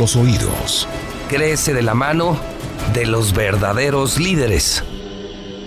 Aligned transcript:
los 0.00 0.14
oídos. 0.14 0.86
Crece 1.28 1.74
de 1.74 1.82
la 1.82 1.92
mano 1.92 2.38
de 2.94 3.04
los 3.04 3.32
verdaderos 3.32 4.20
líderes. 4.20 4.84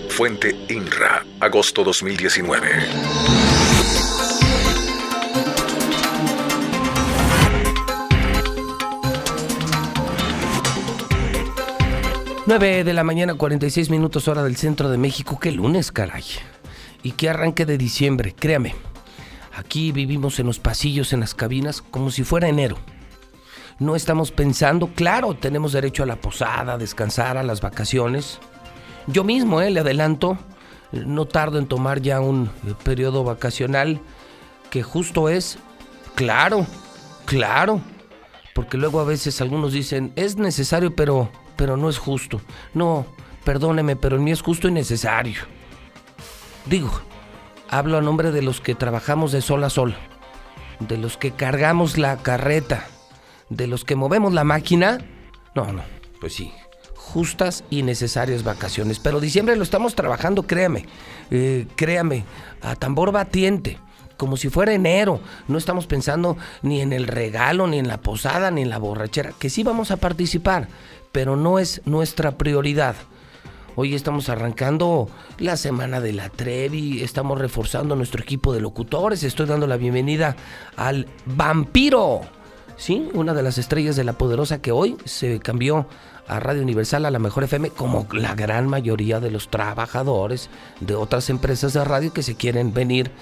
Fuente 0.08 0.56
INRA, 0.70 1.26
agosto 1.38 1.84
2019. 1.84 2.66
Nueve 12.46 12.84
de 12.84 12.94
la 12.94 13.04
mañana, 13.04 13.34
46 13.34 13.90
minutos 13.90 14.28
hora 14.28 14.42
del 14.42 14.56
centro 14.56 14.88
de 14.88 14.96
México. 14.96 15.38
Qué 15.38 15.52
lunes, 15.52 15.92
caray. 15.92 16.24
Y 17.02 17.12
qué 17.12 17.28
arranque 17.28 17.66
de 17.66 17.76
diciembre, 17.76 18.34
créame. 18.34 18.74
Aquí 19.54 19.92
vivimos 19.92 20.38
en 20.38 20.46
los 20.46 20.58
pasillos, 20.58 21.12
en 21.12 21.20
las 21.20 21.34
cabinas, 21.34 21.82
como 21.82 22.10
si 22.10 22.24
fuera 22.24 22.48
enero. 22.48 22.78
No 23.78 23.96
estamos 23.96 24.30
pensando, 24.30 24.88
claro, 24.88 25.34
tenemos 25.34 25.72
derecho 25.72 26.02
a 26.02 26.06
la 26.06 26.16
posada, 26.16 26.74
a 26.74 26.78
descansar, 26.78 27.36
a 27.36 27.42
las 27.42 27.60
vacaciones. 27.60 28.38
Yo 29.06 29.24
mismo, 29.24 29.60
eh, 29.60 29.70
le 29.70 29.80
adelanto, 29.80 30.38
no 30.92 31.26
tardo 31.26 31.58
en 31.58 31.66
tomar 31.66 32.00
ya 32.00 32.20
un 32.20 32.50
periodo 32.84 33.24
vacacional 33.24 34.00
que 34.70 34.82
justo 34.82 35.28
es, 35.28 35.58
claro, 36.14 36.66
claro, 37.24 37.80
porque 38.54 38.78
luego 38.78 39.00
a 39.00 39.04
veces 39.04 39.40
algunos 39.40 39.72
dicen, 39.72 40.12
es 40.16 40.36
necesario, 40.36 40.94
pero, 40.94 41.30
pero 41.56 41.76
no 41.76 41.88
es 41.88 41.98
justo. 41.98 42.40
No, 42.74 43.06
perdóneme, 43.44 43.96
pero 43.96 44.16
el 44.16 44.22
mío 44.22 44.34
es 44.34 44.42
justo 44.42 44.68
y 44.68 44.72
necesario. 44.72 45.40
Digo, 46.66 46.90
hablo 47.70 47.98
a 47.98 48.02
nombre 48.02 48.30
de 48.30 48.42
los 48.42 48.60
que 48.60 48.74
trabajamos 48.74 49.32
de 49.32 49.42
sol 49.42 49.64
a 49.64 49.70
sol, 49.70 49.94
de 50.80 50.98
los 50.98 51.16
que 51.16 51.32
cargamos 51.32 51.98
la 51.98 52.18
carreta, 52.18 52.86
de 53.56 53.66
los 53.66 53.84
que 53.84 53.96
movemos 53.96 54.32
la 54.32 54.44
máquina. 54.44 54.98
No, 55.54 55.72
no, 55.72 55.82
pues 56.20 56.34
sí, 56.34 56.52
justas 56.94 57.64
y 57.70 57.82
necesarias 57.82 58.42
vacaciones. 58.44 58.98
Pero 58.98 59.20
diciembre 59.20 59.56
lo 59.56 59.62
estamos 59.62 59.94
trabajando, 59.94 60.44
créame, 60.44 60.86
eh, 61.30 61.66
créame, 61.76 62.24
a 62.60 62.76
tambor 62.76 63.12
batiente, 63.12 63.78
como 64.16 64.36
si 64.36 64.48
fuera 64.48 64.72
enero. 64.72 65.20
No 65.48 65.58
estamos 65.58 65.86
pensando 65.86 66.36
ni 66.62 66.80
en 66.80 66.92
el 66.92 67.06
regalo, 67.06 67.66
ni 67.66 67.78
en 67.78 67.88
la 67.88 67.98
posada, 67.98 68.50
ni 68.50 68.62
en 68.62 68.70
la 68.70 68.78
borrachera, 68.78 69.32
que 69.38 69.50
sí 69.50 69.62
vamos 69.62 69.90
a 69.90 69.96
participar, 69.96 70.68
pero 71.10 71.36
no 71.36 71.58
es 71.58 71.82
nuestra 71.84 72.38
prioridad. 72.38 72.96
Hoy 73.74 73.94
estamos 73.94 74.28
arrancando 74.28 75.08
la 75.38 75.56
semana 75.56 76.00
de 76.00 76.12
la 76.12 76.28
Trevi, 76.28 77.02
estamos 77.02 77.38
reforzando 77.38 77.96
nuestro 77.96 78.22
equipo 78.22 78.52
de 78.52 78.60
locutores, 78.60 79.22
estoy 79.22 79.46
dando 79.46 79.66
la 79.66 79.78
bienvenida 79.78 80.36
al 80.76 81.06
vampiro, 81.24 82.20
¿sí? 82.82 83.08
Una 83.14 83.32
de 83.32 83.44
las 83.44 83.58
estrellas 83.58 83.94
de 83.94 84.02
la 84.02 84.14
poderosa 84.14 84.60
que 84.60 84.72
hoy 84.72 84.96
se 85.04 85.38
cambió 85.38 85.86
a 86.26 86.40
Radio 86.40 86.62
Universal, 86.62 87.06
a 87.06 87.12
la 87.12 87.20
Mejor 87.20 87.44
FM, 87.44 87.70
como 87.70 88.08
la 88.12 88.34
gran 88.34 88.66
mayoría 88.66 89.20
de 89.20 89.30
los 89.30 89.48
trabajadores 89.48 90.50
de 90.80 90.96
otras 90.96 91.30
empresas 91.30 91.74
de 91.74 91.84
radio 91.84 92.12
que 92.12 92.24
se 92.24 92.34
quieren 92.34 92.74
venir 92.74 93.12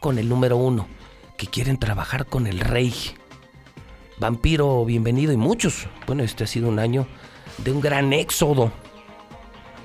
con 0.00 0.18
el 0.18 0.28
número 0.28 0.56
uno, 0.56 0.88
que 1.36 1.46
quieren 1.46 1.78
trabajar 1.78 2.26
con 2.26 2.48
el 2.48 2.58
rey. 2.58 2.92
Vampiro, 4.18 4.84
bienvenido 4.84 5.32
y 5.32 5.36
muchos. 5.36 5.86
Bueno, 6.08 6.24
este 6.24 6.42
ha 6.42 6.48
sido 6.48 6.68
un 6.68 6.80
año 6.80 7.06
de 7.58 7.70
un 7.70 7.80
gran 7.80 8.12
éxodo 8.12 8.72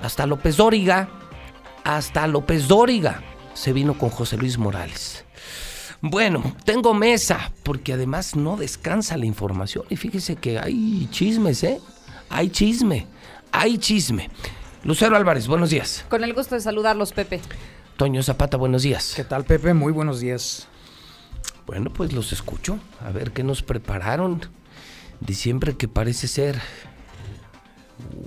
hasta 0.02 0.26
López 0.26 0.56
Dóriga, 0.56 1.08
hasta 1.84 2.26
López 2.26 2.66
Dóriga 2.66 3.22
se 3.54 3.72
vino 3.72 3.94
con 3.94 4.10
José 4.10 4.36
Luis 4.36 4.58
Morales. 4.58 5.24
Bueno, 6.02 6.42
tengo 6.64 6.94
mesa, 6.94 7.52
porque 7.62 7.92
además 7.92 8.34
no 8.34 8.56
descansa 8.56 9.18
la 9.18 9.26
información. 9.26 9.84
Y 9.90 9.96
fíjese 9.96 10.36
que 10.36 10.58
hay 10.58 11.06
chismes, 11.10 11.62
¿eh? 11.62 11.78
Hay 12.30 12.48
chisme, 12.48 13.06
hay 13.52 13.76
chisme. 13.76 14.30
Lucero 14.82 15.14
Álvarez, 15.14 15.46
buenos 15.46 15.68
días. 15.68 16.06
Con 16.08 16.24
el 16.24 16.32
gusto 16.32 16.54
de 16.54 16.62
saludarlos, 16.62 17.12
Pepe. 17.12 17.40
Toño 17.98 18.22
Zapata, 18.22 18.56
buenos 18.56 18.82
días. 18.82 19.12
¿Qué 19.14 19.24
tal, 19.24 19.44
Pepe? 19.44 19.74
Muy 19.74 19.92
buenos 19.92 20.20
días. 20.20 20.68
Bueno, 21.66 21.92
pues 21.92 22.14
los 22.14 22.32
escucho. 22.32 22.78
A 23.04 23.10
ver 23.10 23.32
qué 23.32 23.44
nos 23.44 23.62
prepararon. 23.62 24.40
Diciembre 25.20 25.76
que 25.76 25.86
parece 25.86 26.28
ser 26.28 26.58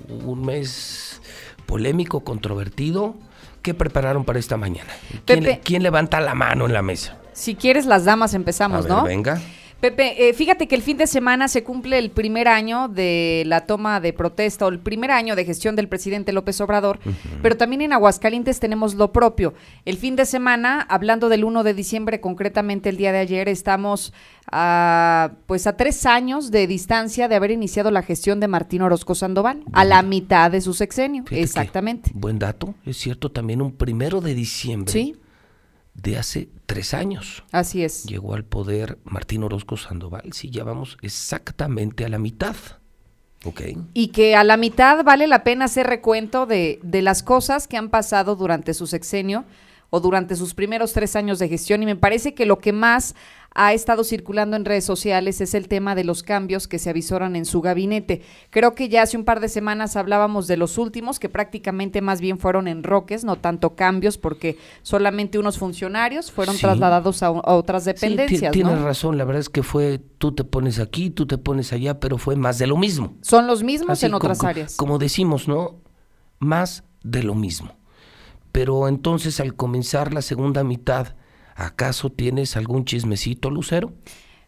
un 0.08 0.46
mes 0.46 1.20
polémico, 1.66 2.20
controvertido. 2.20 3.16
¿Qué 3.62 3.74
prepararon 3.74 4.24
para 4.24 4.38
esta 4.38 4.56
mañana? 4.56 4.92
¿Quién, 5.24 5.40
Pepe. 5.40 5.60
quién 5.64 5.82
levanta 5.82 6.20
la 6.20 6.34
mano 6.34 6.66
en 6.66 6.72
la 6.72 6.82
mesa? 6.82 7.18
Si 7.34 7.54
quieres, 7.54 7.84
las 7.84 8.04
damas 8.04 8.32
empezamos, 8.32 8.78
A 8.78 8.80
ver, 8.80 8.90
¿no? 8.90 9.04
venga. 9.04 9.40
Pepe, 9.80 10.30
eh, 10.30 10.32
fíjate 10.32 10.66
que 10.66 10.76
el 10.76 10.80
fin 10.80 10.96
de 10.96 11.06
semana 11.06 11.46
se 11.46 11.62
cumple 11.62 11.98
el 11.98 12.10
primer 12.10 12.48
año 12.48 12.88
de 12.88 13.42
la 13.44 13.66
toma 13.66 14.00
de 14.00 14.14
protesta 14.14 14.64
o 14.64 14.70
el 14.70 14.78
primer 14.78 15.10
año 15.10 15.36
de 15.36 15.44
gestión 15.44 15.76
del 15.76 15.88
presidente 15.88 16.32
López 16.32 16.58
Obrador, 16.62 16.98
pero 17.42 17.58
también 17.58 17.82
en 17.82 17.92
Aguascalientes 17.92 18.60
tenemos 18.60 18.94
lo 18.94 19.12
propio. 19.12 19.52
El 19.84 19.98
fin 19.98 20.16
de 20.16 20.24
semana, 20.24 20.80
hablando 20.88 21.28
del 21.28 21.44
1 21.44 21.64
de 21.64 21.74
diciembre, 21.74 22.22
concretamente 22.22 22.88
el 22.88 22.96
día 22.96 23.12
de 23.12 23.18
ayer, 23.18 23.46
estamos 23.46 24.14
a, 24.50 25.32
pues 25.46 25.66
a 25.66 25.76
tres 25.76 26.06
años 26.06 26.50
de 26.50 26.66
distancia 26.66 27.28
de 27.28 27.34
haber 27.34 27.50
iniciado 27.50 27.90
la 27.90 28.00
gestión 28.00 28.40
de 28.40 28.48
Martín 28.48 28.80
Orozco 28.80 29.14
Sandoval, 29.14 29.64
a 29.74 29.84
la 29.84 30.00
mitad 30.00 30.50
de 30.50 30.62
su 30.62 30.72
sexenio. 30.72 31.24
Fíjate 31.24 31.42
Exactamente. 31.42 32.10
Buen 32.14 32.38
dato, 32.38 32.74
es 32.86 32.96
cierto, 32.96 33.30
también 33.30 33.60
un 33.60 33.72
primero 33.72 34.22
de 34.22 34.34
diciembre 34.34 34.90
Sí, 34.90 35.14
de 35.94 36.18
hace 36.18 36.48
tres 36.66 36.94
años. 36.94 37.44
así 37.52 37.82
es. 37.84 38.04
Llegó 38.04 38.34
al 38.34 38.44
poder 38.44 38.98
Martín 39.04 39.42
Orozco 39.44 39.76
Sandoval. 39.76 40.32
Sí, 40.32 40.50
ya 40.50 40.64
vamos 40.64 40.98
exactamente 41.02 42.04
a 42.04 42.08
la 42.08 42.18
mitad. 42.18 42.56
Ok. 43.44 43.62
Y 43.92 44.08
que 44.08 44.36
a 44.36 44.44
la 44.44 44.56
mitad 44.56 45.04
vale 45.04 45.26
la 45.26 45.44
pena 45.44 45.66
hacer 45.66 45.86
recuento 45.86 46.46
de, 46.46 46.80
de 46.82 47.02
las 47.02 47.22
cosas 47.22 47.68
que 47.68 47.76
han 47.76 47.90
pasado 47.90 48.36
durante 48.36 48.74
su 48.74 48.86
sexenio 48.86 49.44
o 49.90 50.00
durante 50.00 50.34
sus 50.34 50.54
primeros 50.54 50.92
tres 50.92 51.14
años 51.14 51.38
de 51.38 51.48
gestión. 51.48 51.82
Y 51.82 51.86
me 51.86 51.94
parece 51.96 52.34
que 52.34 52.46
lo 52.46 52.58
que 52.58 52.72
más 52.72 53.14
ha 53.56 53.72
estado 53.72 54.02
circulando 54.02 54.56
en 54.56 54.64
redes 54.64 54.84
sociales 54.84 55.40
es 55.40 55.54
el 55.54 55.68
tema 55.68 55.94
de 55.94 56.02
los 56.02 56.24
cambios 56.24 56.66
que 56.66 56.80
se 56.80 56.90
avisoran 56.90 57.36
en 57.36 57.44
su 57.44 57.60
gabinete. 57.60 58.22
Creo 58.50 58.74
que 58.74 58.88
ya 58.88 59.02
hace 59.02 59.16
un 59.16 59.24
par 59.24 59.38
de 59.38 59.48
semanas 59.48 59.94
hablábamos 59.94 60.48
de 60.48 60.56
los 60.56 60.76
últimos, 60.76 61.20
que 61.20 61.28
prácticamente 61.28 62.00
más 62.00 62.20
bien 62.20 62.38
fueron 62.38 62.66
enroques, 62.66 63.22
no 63.24 63.36
tanto 63.36 63.76
cambios, 63.76 64.18
porque 64.18 64.58
solamente 64.82 65.38
unos 65.38 65.58
funcionarios 65.58 66.32
fueron 66.32 66.56
Sí. 66.56 66.62
trasladados 66.62 67.22
a, 67.22 67.26
a 67.28 67.54
otras 67.54 67.84
Sí, 67.84 67.90
dependencias. 67.92 68.50
tienes 68.52 68.74
¿no? 68.78 68.84
razón, 68.84 69.18
la 69.18 69.24
verdad 69.24 69.40
es 69.40 69.48
que 69.48 69.62
fue 69.62 70.00
tú 70.18 70.32
te 70.34 70.42
pones 70.42 70.80
aquí, 70.80 71.10
tú 71.10 71.26
te 71.26 71.38
pones 71.38 71.72
allá, 71.72 72.00
pero 72.00 72.18
fue 72.18 72.34
más 72.34 72.58
de 72.58 72.66
lo 72.66 72.76
mismo. 72.76 73.14
Son 73.20 73.46
los 73.46 73.62
mismos 73.62 73.90
Así 73.90 74.06
en 74.06 74.14
otras 74.14 74.38
como- 74.38 74.50
áreas. 74.50 74.74
Como 74.76 74.98
decimos, 74.98 75.46
¿no? 75.46 75.76
Más 76.40 76.82
de 77.04 77.22
lo 77.22 77.36
mismo. 77.36 77.76
Pero 78.50 78.88
entonces 78.88 79.38
al 79.38 79.54
comenzar 79.54 80.12
la 80.12 80.22
segunda 80.22 80.64
mitad, 80.64 81.14
¿acaso 81.54 82.10
tienes 82.10 82.56
algún 82.56 82.84
chismecito, 82.84 83.50
Lucero? 83.50 83.92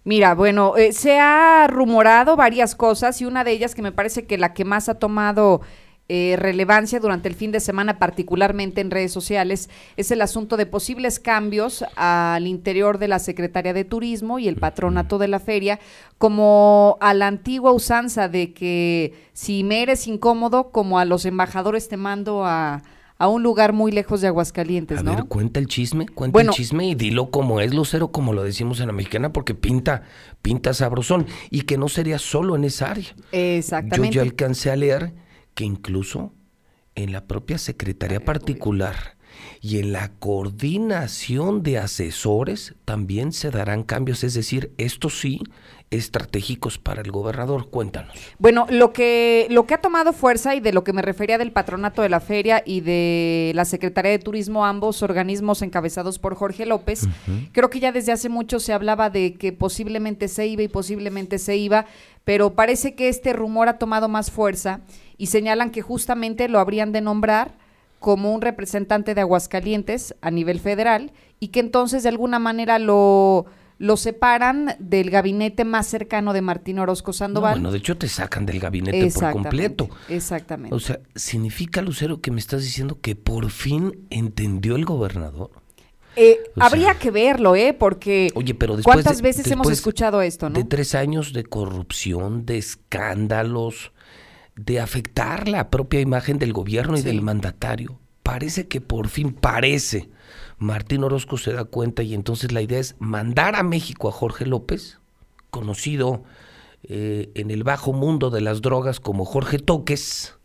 Mira, 0.05 0.34
bueno, 0.34 0.77
eh, 0.77 0.93
se 0.93 1.19
ha 1.19 1.67
rumorado 1.69 2.37
varias 2.37 2.77
cosas 2.77 3.21
y 3.21 3.25
una 3.25 3.43
de 3.43 3.50
ellas 3.53 3.75
que 3.75 3.83
me 3.83 3.91
parece 3.91 4.25
que 4.25 4.39
la 4.39 4.55
que 4.55 4.65
más 4.65 4.89
ha 4.89 5.00
tomado 5.00 5.62
eh, 6.09 6.37
relevancia 6.39 7.00
durante 7.00 7.28
el 7.28 7.34
fin 7.34 7.50
de 7.50 7.59
semana, 7.59 7.99
particularmente 7.99 8.81
en 8.81 8.93
redes 8.93 9.12
sociales, 9.12 9.69
es 9.97 10.12
el 10.12 10.22
asunto 10.22 10.56
de 10.56 10.65
posibles 10.65 11.19
cambios 11.19 11.84
al 11.97 12.47
interior 12.47 12.99
de 12.99 13.09
la 13.09 13.19
Secretaría 13.19 13.73
de 13.73 13.84
Turismo 13.84 14.38
y 14.38 14.47
el 14.47 14.55
patronato 14.55 15.19
de 15.19 15.27
la 15.27 15.41
feria, 15.41 15.81
como 16.19 16.97
a 17.00 17.12
la 17.12 17.27
antigua 17.27 17.73
usanza 17.73 18.28
de 18.28 18.53
que 18.53 19.15
si 19.33 19.65
me 19.65 19.83
eres 19.83 20.06
incómodo, 20.06 20.71
como 20.71 21.00
a 21.00 21.05
los 21.05 21.25
embajadores 21.25 21.88
te 21.88 21.97
mando 21.97 22.44
a, 22.44 22.84
a 23.19 23.28
un 23.28 23.43
lugar 23.43 23.72
muy 23.72 23.93
lejos 23.93 24.21
de 24.21 24.27
Aguascalientes, 24.28 24.99
A 24.99 25.03
¿no? 25.03 25.15
ver, 25.16 25.25
cuenta 25.25 25.59
el 25.59 25.66
chisme, 25.66 26.06
cuenta 26.06 26.32
Bueno. 26.32 26.50
el 26.50 26.56
chisme 26.56 26.87
y 26.88 26.94
dilo 26.94 27.31
como 27.31 27.60
es, 27.60 27.75
Lucero, 27.75 28.09
como 28.12 28.32
lo 28.34 28.43
decimos 28.44 28.81
en 28.81 28.88
la 28.88 28.93
mexicana, 28.93 29.32
porque 29.32 29.54
pinta, 29.54 30.03
pinta 30.43 30.75
sabrosón. 30.75 31.26
Y 31.50 31.62
que 31.62 31.78
no 31.78 31.88
sería 31.88 32.19
solo 32.19 32.56
en 32.56 32.65
esa 32.65 32.91
área. 32.91 33.15
Exactamente. 33.32 34.14
Yo 34.17 34.23
ya 34.23 34.29
alcancé 34.31 34.70
a 34.70 34.76
leer 34.76 35.14
que 35.55 35.64
incluso 35.64 36.35
en 36.94 37.12
la 37.12 37.25
propia 37.26 37.56
Secretaría 37.58 38.25
Particular 38.25 39.17
y 39.61 39.79
en 39.79 39.93
la 39.93 40.11
coordinación 40.19 41.62
de 41.62 41.79
asesores 41.79 42.75
también 42.85 43.32
se 43.32 43.50
darán 43.50 43.82
cambios, 43.82 44.25
es 44.25 44.35
decir, 44.35 44.73
estos 44.79 45.20
sí 45.20 45.41
estratégicos 45.91 46.79
para 46.79 47.00
el 47.00 47.12
gobernador. 47.12 47.69
Cuéntanos. 47.71 48.17
Bueno, 48.38 48.67
lo 48.71 48.93
que, 48.93 49.47
lo 49.50 49.67
que 49.67 49.75
ha 49.75 49.81
tomado 49.81 50.12
fuerza 50.12 50.55
y 50.55 50.61
de 50.61 50.73
lo 50.73 50.83
que 50.83 50.93
me 50.93 51.03
refería 51.03 51.38
del 51.38 51.53
patronato 51.53 52.03
de 52.03 52.09
la 52.09 52.21
feria 52.21 52.62
y 52.65 52.81
de 52.81 53.53
la 53.55 53.65
Secretaría 53.65 54.11
de 54.11 54.19
Turismo, 54.19 54.67
ambos 54.67 55.03
organismos 55.03 55.62
encabezados 55.62 56.19
por 56.19 56.35
Jorge 56.35 56.67
López, 56.67 57.06
creo 57.53 57.71
que 57.71 57.81
ya 57.81 57.93
desde 57.93 58.12
hace 58.12 58.29
mucho 58.29 58.59
se 58.59 58.73
hablaba 58.73 59.11
de 59.11 59.35
que 59.35 59.53
posiblemente 59.53 60.29
se 60.29 60.47
iba 60.47 60.62
y 60.62 60.69
posiblemente 60.69 61.38
se 61.38 61.56
iba, 61.56 61.87
pero 62.25 62.55
parece 62.55 62.94
que 62.94 63.09
este 63.09 63.32
rumor 63.32 63.69
ha 63.69 63.79
tomado 63.79 64.09
más 64.09 64.31
fuerza 64.31 64.81
y 65.17 65.27
señalan 65.27 65.71
que 65.71 65.82
justamente 65.82 66.49
lo 66.49 66.59
habrían 66.59 66.93
de 66.93 67.00
nombrar 67.00 67.55
como 68.00 68.35
un 68.35 68.43
representante 68.43 69.15
de 69.15 69.21
Aguascalientes 69.21 70.15
a 70.21 70.31
nivel 70.31 70.61
federal 70.61 71.12
y 71.41 71.49
que 71.49 71.61
entonces 71.61 72.03
de 72.03 72.09
alguna 72.09 72.39
manera 72.39 72.79
lo 72.79 73.47
lo 73.78 73.96
separan 73.96 74.75
del 74.78 75.11
gabinete 75.11 75.64
más 75.64 75.87
cercano 75.87 76.32
de 76.32 76.40
Martín 76.40 76.78
Orozco 76.78 77.12
Sandoval. 77.12 77.55
bueno, 77.55 77.73
de 77.73 77.78
hecho 77.78 77.96
te 77.96 78.08
sacan 78.08 78.46
del 78.46 78.58
gabinete 78.58 79.11
por 79.12 79.32
completo. 79.32 79.88
Exactamente. 80.08 80.75
O 80.75 80.81
sea, 80.81 81.00
¿significa, 81.14 81.82
Lucero, 81.82 82.20
que 82.20 82.31
me 82.31 82.40
estás 82.40 82.62
diciendo 82.62 82.99
que 83.00 83.17
por 83.17 83.50
fin 83.50 84.06
entendió 84.11 84.76
el 84.76 84.84
gobernador? 84.84 85.50
Eh, 86.19 86.38
habría 86.58 86.94
que 86.94 87.11
verlo, 87.11 87.56
¿eh? 87.56 87.75
Porque 87.78 88.31
oye, 88.34 88.55
pero 88.55 88.78
¿cuántas 88.82 89.20
veces 89.20 89.50
hemos 89.50 89.70
escuchado 89.70 90.22
esto, 90.22 90.49
no? 90.49 90.58
De 90.58 90.64
tres 90.64 90.94
años 90.94 91.34
de 91.34 91.44
corrupción, 91.44 92.46
de 92.46 92.56
escándalos, 92.56 93.93
de 94.56 94.81
afectar 94.81 95.46
la 95.46 95.69
propia 95.69 96.00
imagen 96.00 96.38
del 96.38 96.55
gobierno 96.55 96.96
y 96.96 97.02
del 97.02 97.20
mandatario. 97.20 98.00
Parece 98.22 98.67
que 98.67 98.81
por 98.81 99.08
fin 99.08 99.34
parece 99.34 100.08
Martín 100.58 101.05
Orozco 101.05 101.37
se 101.38 101.53
da 101.53 101.64
cuenta 101.64 102.03
y 102.03 102.14
entonces 102.14 102.53
la 102.53 102.62
idea 102.62 102.79
es 102.79 102.97
mandar 102.99 103.56
a 103.56 103.62
México 103.62 104.08
a 104.08 104.12
Jorge 104.12 104.47
López, 104.47 105.00
conocido 105.50 106.25
eh, 106.82 107.31
en 107.35 107.50
el 107.50 107.64
bajo 107.64 107.93
mundo 107.93 108.31
de 108.31 108.41
las 108.41 108.62
drogas 108.62 109.00
como 109.00 109.25
Jorge 109.25 109.58
Toques, 109.58 110.37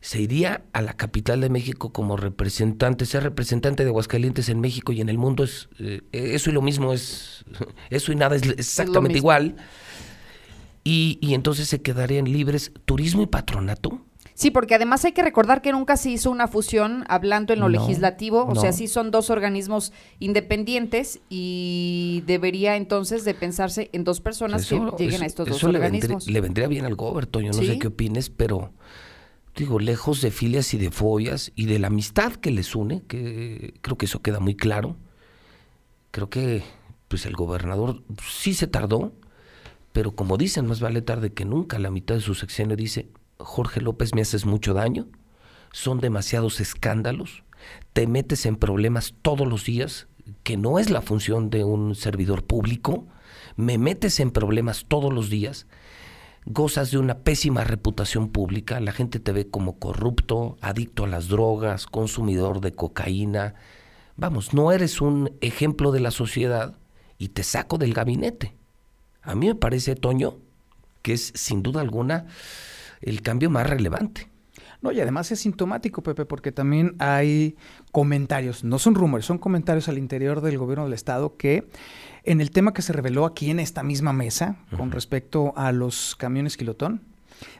se 0.00 0.20
iría 0.20 0.64
a 0.72 0.82
la 0.82 0.94
capital 0.94 1.40
de 1.40 1.48
México 1.48 1.92
como 1.92 2.16
representante, 2.16 3.06
ser 3.06 3.22
representante 3.22 3.84
de 3.84 3.90
Aguascalientes 3.90 4.48
en 4.48 4.60
México 4.60 4.92
y 4.92 5.00
en 5.00 5.08
el 5.08 5.16
mundo 5.16 5.44
es 5.44 5.68
eh, 5.78 6.02
eso 6.12 6.50
y 6.50 6.52
lo 6.52 6.60
mismo 6.60 6.92
es 6.92 7.44
eso 7.90 8.12
y 8.12 8.16
nada 8.16 8.36
es 8.36 8.42
exactamente 8.42 9.18
igual. 9.18 9.56
Y, 10.84 11.18
y 11.22 11.34
entonces 11.34 11.68
se 11.68 11.80
quedarían 11.80 12.24
libres 12.24 12.72
turismo 12.84 13.22
y 13.22 13.26
patronato. 13.26 14.04
Sí, 14.42 14.50
porque 14.50 14.74
además 14.74 15.04
hay 15.04 15.12
que 15.12 15.22
recordar 15.22 15.62
que 15.62 15.70
nunca 15.70 15.96
se 15.96 16.10
hizo 16.10 16.28
una 16.28 16.48
fusión 16.48 17.04
hablando 17.06 17.52
en 17.52 17.60
lo 17.60 17.68
legislativo, 17.68 18.44
o 18.44 18.56
sea, 18.56 18.72
sí 18.72 18.88
son 18.88 19.12
dos 19.12 19.30
organismos 19.30 19.92
independientes 20.18 21.20
y 21.28 22.24
debería 22.26 22.74
entonces 22.74 23.24
de 23.24 23.34
pensarse 23.34 23.88
en 23.92 24.02
dos 24.02 24.20
personas 24.20 24.66
que 24.66 24.80
lleguen 24.98 25.22
a 25.22 25.26
estos 25.26 25.48
dos 25.48 25.62
organismos. 25.62 26.26
Le 26.26 26.40
vendría, 26.40 26.66
bien 26.66 26.86
al 26.86 26.96
Goberto, 26.96 27.40
yo 27.40 27.52
no 27.52 27.62
sé 27.62 27.78
qué 27.78 27.86
opines, 27.86 28.30
pero 28.30 28.72
digo, 29.54 29.78
lejos 29.78 30.20
de 30.22 30.32
filias 30.32 30.74
y 30.74 30.78
de 30.78 30.90
fobias 30.90 31.52
y 31.54 31.66
de 31.66 31.78
la 31.78 31.86
amistad 31.86 32.32
que 32.32 32.50
les 32.50 32.74
une, 32.74 33.02
que 33.02 33.74
creo 33.80 33.96
que 33.96 34.06
eso 34.06 34.22
queda 34.22 34.40
muy 34.40 34.56
claro. 34.56 34.96
Creo 36.10 36.30
que 36.30 36.64
pues 37.06 37.26
el 37.26 37.36
gobernador 37.36 38.02
sí 38.28 38.54
se 38.54 38.66
tardó, 38.66 39.12
pero 39.92 40.16
como 40.16 40.36
dicen, 40.36 40.66
más 40.66 40.80
vale 40.80 41.00
tarde 41.00 41.32
que 41.32 41.44
nunca, 41.44 41.78
la 41.78 41.92
mitad 41.92 42.16
de 42.16 42.22
su 42.22 42.34
sexenio 42.34 42.74
dice, 42.74 43.06
Jorge 43.38 43.80
López, 43.80 44.14
me 44.14 44.22
haces 44.22 44.46
mucho 44.46 44.74
daño, 44.74 45.06
son 45.72 46.00
demasiados 46.00 46.60
escándalos, 46.60 47.44
te 47.92 48.06
metes 48.06 48.46
en 48.46 48.56
problemas 48.56 49.14
todos 49.22 49.46
los 49.46 49.64
días, 49.64 50.06
que 50.42 50.56
no 50.56 50.78
es 50.78 50.90
la 50.90 51.02
función 51.02 51.50
de 51.50 51.64
un 51.64 51.94
servidor 51.94 52.44
público, 52.44 53.06
me 53.56 53.78
metes 53.78 54.20
en 54.20 54.30
problemas 54.30 54.84
todos 54.88 55.12
los 55.12 55.30
días, 55.30 55.66
gozas 56.44 56.90
de 56.90 56.98
una 56.98 57.18
pésima 57.18 57.64
reputación 57.64 58.28
pública, 58.28 58.80
la 58.80 58.92
gente 58.92 59.20
te 59.20 59.32
ve 59.32 59.48
como 59.48 59.78
corrupto, 59.78 60.56
adicto 60.60 61.04
a 61.04 61.08
las 61.08 61.28
drogas, 61.28 61.86
consumidor 61.86 62.60
de 62.60 62.74
cocaína, 62.74 63.54
vamos, 64.16 64.54
no 64.54 64.72
eres 64.72 65.00
un 65.00 65.32
ejemplo 65.40 65.92
de 65.92 66.00
la 66.00 66.10
sociedad 66.10 66.76
y 67.18 67.28
te 67.28 67.42
saco 67.42 67.78
del 67.78 67.94
gabinete. 67.94 68.54
A 69.22 69.34
mí 69.34 69.46
me 69.46 69.54
parece, 69.54 69.94
Toño, 69.94 70.38
que 71.02 71.12
es 71.12 71.32
sin 71.34 71.62
duda 71.62 71.80
alguna 71.80 72.26
el 73.02 73.22
cambio 73.22 73.50
más 73.50 73.68
relevante. 73.68 74.28
No, 74.80 74.90
y 74.90 75.00
además 75.00 75.30
es 75.30 75.40
sintomático, 75.40 76.02
Pepe, 76.02 76.24
porque 76.24 76.50
también 76.50 76.96
hay 76.98 77.56
comentarios, 77.92 78.64
no 78.64 78.80
son 78.80 78.96
rumores, 78.96 79.24
son 79.24 79.38
comentarios 79.38 79.88
al 79.88 79.96
interior 79.96 80.40
del 80.40 80.58
gobierno 80.58 80.84
del 80.84 80.92
Estado 80.92 81.36
que 81.36 81.68
en 82.24 82.40
el 82.40 82.50
tema 82.50 82.74
que 82.74 82.82
se 82.82 82.92
reveló 82.92 83.24
aquí 83.24 83.50
en 83.50 83.60
esta 83.60 83.84
misma 83.84 84.12
mesa 84.12 84.56
con 84.76 84.90
respecto 84.90 85.52
a 85.56 85.70
los 85.70 86.16
camiones 86.16 86.56
kilotón, 86.56 87.02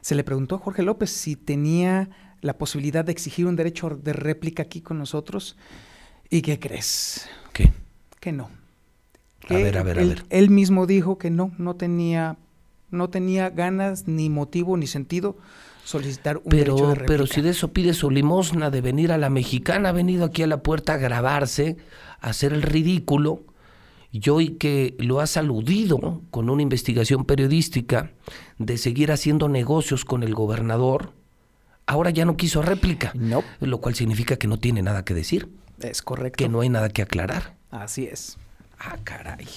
se 0.01 0.15
le 0.15 0.23
preguntó 0.25 0.55
a 0.55 0.59
Jorge 0.59 0.83
López 0.83 1.11
si 1.11 1.37
tenía 1.37 2.09
la 2.41 2.57
posibilidad 2.57 3.05
de 3.05 3.13
exigir 3.13 3.45
un 3.47 3.55
derecho 3.55 3.89
de 3.89 4.13
réplica 4.13 4.63
aquí 4.63 4.81
con 4.81 4.99
nosotros. 4.99 5.57
¿Y 6.29 6.41
qué 6.41 6.59
crees? 6.59 7.29
¿Qué? 7.53 7.71
Que 8.19 8.31
no. 8.33 8.49
a 9.49 9.53
ver, 9.53 9.77
a 9.77 9.83
ver, 9.83 9.99
a 9.99 10.03
ver. 10.03 10.25
Él 10.29 10.49
mismo 10.49 10.85
dijo 10.87 11.17
que 11.17 11.29
no, 11.29 11.51
no 11.57 11.75
tenía 11.75 12.37
no 12.93 13.09
tenía 13.09 13.49
ganas, 13.49 14.07
ni 14.07 14.29
motivo, 14.29 14.77
ni 14.77 14.87
sentido 14.87 15.37
solicitar 15.83 16.37
un 16.37 16.43
pero, 16.49 16.75
derecho 16.75 17.01
de 17.01 17.05
Pero 17.05 17.27
si 17.27 17.41
de 17.41 17.49
eso 17.49 17.73
pide 17.73 17.93
su 17.93 18.09
limosna 18.09 18.69
de 18.69 18.81
venir 18.81 19.11
a 19.11 19.17
la 19.17 19.29
mexicana, 19.29 19.89
ha 19.89 19.91
venido 19.91 20.25
aquí 20.25 20.43
a 20.43 20.47
la 20.47 20.63
puerta 20.63 20.93
a 20.93 20.97
grabarse, 20.97 21.77
a 22.21 22.29
hacer 22.29 22.53
el 22.53 22.61
ridículo, 22.61 23.43
y 24.11 24.29
hoy 24.29 24.51
que 24.51 24.95
lo 24.99 25.19
has 25.19 25.37
aludido 25.37 26.21
con 26.29 26.49
una 26.49 26.61
investigación 26.61 27.25
periodística 27.25 28.11
de 28.59 28.77
seguir 28.77 29.11
haciendo 29.11 29.49
negocios 29.49 30.05
con 30.05 30.23
el 30.23 30.35
gobernador, 30.35 31.13
ahora 31.87 32.11
ya 32.11 32.23
no 32.23 32.37
quiso 32.37 32.61
réplica, 32.61 33.11
no. 33.15 33.43
lo 33.59 33.79
cual 33.79 33.95
significa 33.95 34.35
que 34.37 34.47
no 34.47 34.57
tiene 34.57 34.83
nada 34.83 35.03
que 35.03 35.15
decir. 35.15 35.49
Es 35.79 36.01
correcto. 36.01 36.37
Que 36.37 36.47
no 36.47 36.61
hay 36.61 36.69
nada 36.69 36.89
que 36.89 37.01
aclarar. 37.01 37.55
Así 37.71 38.05
es. 38.05 38.37
Ah, 38.79 38.97
caray. 39.03 39.47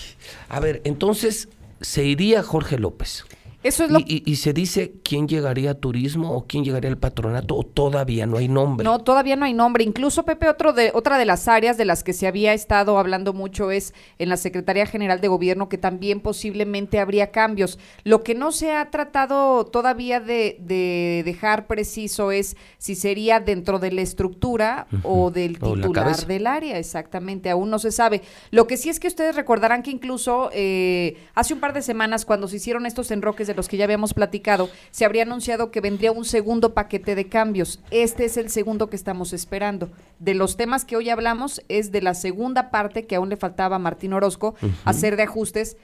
A 0.48 0.58
ver, 0.60 0.80
entonces, 0.84 1.48
se 1.81 2.05
iría 2.05 2.43
Jorge 2.43 2.78
López. 2.78 3.25
Eso 3.66 3.84
es 3.84 3.90
lo... 3.90 3.98
y, 3.98 4.22
y, 4.24 4.36
se 4.36 4.52
dice 4.52 4.94
quién 5.02 5.26
llegaría 5.26 5.72
a 5.72 5.74
turismo 5.74 6.32
o 6.32 6.46
quién 6.46 6.64
llegaría 6.64 6.88
al 6.88 6.98
patronato 6.98 7.56
o 7.56 7.64
todavía 7.64 8.24
no 8.24 8.36
hay 8.36 8.48
nombre. 8.48 8.84
No, 8.84 9.00
todavía 9.00 9.34
no 9.34 9.44
hay 9.44 9.54
nombre. 9.54 9.82
Incluso, 9.82 10.24
Pepe, 10.24 10.48
otro 10.48 10.72
de, 10.72 10.92
otra 10.94 11.18
de 11.18 11.24
las 11.24 11.48
áreas 11.48 11.76
de 11.76 11.84
las 11.84 12.04
que 12.04 12.12
se 12.12 12.28
había 12.28 12.54
estado 12.54 12.98
hablando 12.98 13.32
mucho 13.32 13.72
es 13.72 13.92
en 14.18 14.28
la 14.28 14.36
Secretaría 14.36 14.86
General 14.86 15.20
de 15.20 15.26
Gobierno, 15.26 15.68
que 15.68 15.78
también 15.78 16.20
posiblemente 16.20 17.00
habría 17.00 17.32
cambios. 17.32 17.78
Lo 18.04 18.22
que 18.22 18.36
no 18.36 18.52
se 18.52 18.72
ha 18.72 18.90
tratado 18.90 19.66
todavía 19.66 20.20
de, 20.20 20.58
de 20.60 21.22
dejar 21.24 21.66
preciso 21.66 22.30
es 22.30 22.56
si 22.78 22.94
sería 22.94 23.40
dentro 23.40 23.80
de 23.80 23.90
la 23.90 24.02
estructura 24.02 24.86
o 25.02 25.32
del 25.32 25.58
titular 25.58 26.16
del 26.26 26.46
área, 26.46 26.78
exactamente. 26.78 27.50
Aún 27.50 27.70
no 27.70 27.80
se 27.80 27.90
sabe. 27.90 28.22
Lo 28.52 28.68
que 28.68 28.76
sí 28.76 28.90
es 28.90 29.00
que 29.00 29.08
ustedes 29.08 29.34
recordarán 29.34 29.82
que 29.82 29.90
incluso 29.90 30.50
eh, 30.52 31.16
hace 31.34 31.52
un 31.52 31.60
par 31.60 31.72
de 31.72 31.82
semanas, 31.82 32.24
cuando 32.24 32.46
se 32.46 32.56
hicieron 32.56 32.86
estos 32.86 33.10
enroques 33.10 33.48
de 33.48 33.55
los 33.56 33.68
que 33.68 33.76
ya 33.76 33.84
habíamos 33.84 34.14
platicado, 34.14 34.70
se 34.90 35.04
habría 35.04 35.22
anunciado 35.22 35.70
que 35.70 35.80
vendría 35.80 36.12
un 36.12 36.24
segundo 36.24 36.74
paquete 36.74 37.14
de 37.14 37.28
cambios. 37.28 37.80
Este 37.90 38.24
es 38.24 38.36
el 38.36 38.50
segundo 38.50 38.88
que 38.88 38.96
estamos 38.96 39.32
esperando. 39.32 39.90
De 40.18 40.34
los 40.34 40.56
temas 40.56 40.84
que 40.84 40.96
hoy 40.96 41.10
hablamos 41.10 41.62
es 41.68 41.92
de 41.92 42.02
la 42.02 42.14
segunda 42.14 42.70
parte 42.70 43.06
que 43.06 43.16
aún 43.16 43.28
le 43.28 43.36
faltaba 43.36 43.76
a 43.76 43.80
Martín 43.80 44.12
Orozco 44.12 44.54
hacer 44.84 45.16
de 45.16 45.24
ajustes 45.24 45.76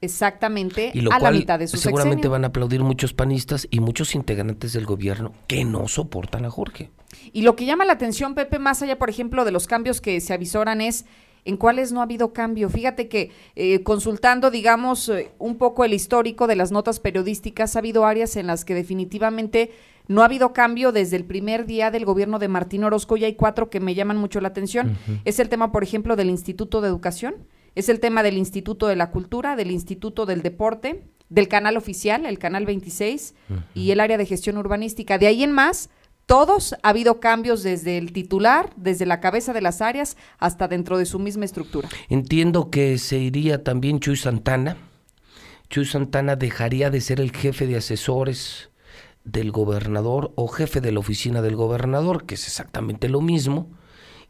exactamente 0.00 0.92
a 1.10 1.18
la 1.18 1.30
mitad 1.30 1.58
de 1.58 1.68
su 1.68 1.76
seguramente 1.76 2.28
van 2.28 2.44
a 2.44 2.48
aplaudir 2.48 2.82
muchos 2.82 3.12
panistas 3.12 3.68
y 3.70 3.80
muchos 3.80 4.14
integrantes 4.14 4.72
del 4.72 4.86
gobierno 4.86 5.32
que 5.46 5.64
no 5.64 5.88
soportan 5.88 6.44
a 6.44 6.50
Jorge. 6.50 6.90
Y 7.32 7.42
lo 7.42 7.56
que 7.56 7.66
llama 7.66 7.84
la 7.84 7.92
atención, 7.92 8.34
Pepe, 8.34 8.58
más 8.58 8.82
allá, 8.82 8.98
por 8.98 9.10
ejemplo, 9.10 9.44
de 9.44 9.50
los 9.50 9.66
cambios 9.66 10.00
que 10.00 10.20
se 10.20 10.32
avisoran 10.32 10.80
es 10.80 11.04
en 11.44 11.56
cuáles 11.56 11.92
no 11.92 12.00
ha 12.00 12.04
habido 12.04 12.32
cambio. 12.32 12.68
Fíjate 12.68 13.08
que 13.08 13.30
eh, 13.56 13.82
consultando, 13.82 14.50
digamos, 14.50 15.08
eh, 15.08 15.30
un 15.38 15.56
poco 15.56 15.84
el 15.84 15.94
histórico 15.94 16.46
de 16.46 16.56
las 16.56 16.72
notas 16.72 17.00
periodísticas, 17.00 17.76
ha 17.76 17.80
habido 17.80 18.04
áreas 18.06 18.36
en 18.36 18.46
las 18.46 18.64
que 18.64 18.74
definitivamente 18.74 19.70
no 20.08 20.22
ha 20.22 20.24
habido 20.24 20.52
cambio 20.52 20.90
desde 20.90 21.16
el 21.16 21.24
primer 21.24 21.66
día 21.66 21.90
del 21.90 22.04
gobierno 22.04 22.38
de 22.38 22.48
Martín 22.48 22.82
Orozco 22.84 23.16
y 23.16 23.24
hay 23.24 23.34
cuatro 23.34 23.70
que 23.70 23.78
me 23.78 23.94
llaman 23.94 24.16
mucho 24.16 24.40
la 24.40 24.48
atención. 24.48 24.98
Es 25.24 25.38
el 25.38 25.48
tema, 25.48 25.70
por 25.70 25.84
ejemplo, 25.84 26.16
del 26.16 26.30
Instituto 26.30 26.80
de 26.80 26.88
Educación, 26.88 27.36
es 27.76 27.88
el 27.88 28.00
tema 28.00 28.24
del 28.24 28.36
Instituto 28.36 28.88
de 28.88 28.96
la 28.96 29.10
Cultura, 29.12 29.54
del 29.54 29.70
Instituto 29.70 30.26
del 30.26 30.42
Deporte, 30.42 31.04
del 31.28 31.46
canal 31.46 31.76
oficial, 31.76 32.26
el 32.26 32.40
canal 32.40 32.66
26 32.66 33.34
y 33.72 33.92
el 33.92 34.00
área 34.00 34.18
de 34.18 34.26
gestión 34.26 34.58
urbanística. 34.58 35.16
De 35.16 35.28
ahí 35.28 35.44
en 35.44 35.52
más, 35.52 35.90
todos 36.30 36.76
ha 36.84 36.90
habido 36.90 37.18
cambios 37.18 37.64
desde 37.64 37.98
el 37.98 38.12
titular, 38.12 38.70
desde 38.76 39.04
la 39.04 39.18
cabeza 39.18 39.52
de 39.52 39.60
las 39.60 39.80
áreas, 39.80 40.16
hasta 40.38 40.68
dentro 40.68 40.96
de 40.96 41.04
su 41.04 41.18
misma 41.18 41.44
estructura. 41.44 41.88
Entiendo 42.08 42.70
que 42.70 42.98
se 42.98 43.18
iría 43.18 43.64
también 43.64 43.98
Chuy 43.98 44.14
Santana. 44.14 44.76
Chuy 45.70 45.86
Santana 45.86 46.36
dejaría 46.36 46.88
de 46.88 47.00
ser 47.00 47.20
el 47.20 47.32
jefe 47.32 47.66
de 47.66 47.78
asesores 47.78 48.70
del 49.24 49.50
gobernador 49.50 50.32
o 50.36 50.46
jefe 50.46 50.80
de 50.80 50.92
la 50.92 51.00
oficina 51.00 51.42
del 51.42 51.56
gobernador, 51.56 52.26
que 52.26 52.36
es 52.36 52.46
exactamente 52.46 53.08
lo 53.08 53.20
mismo, 53.20 53.68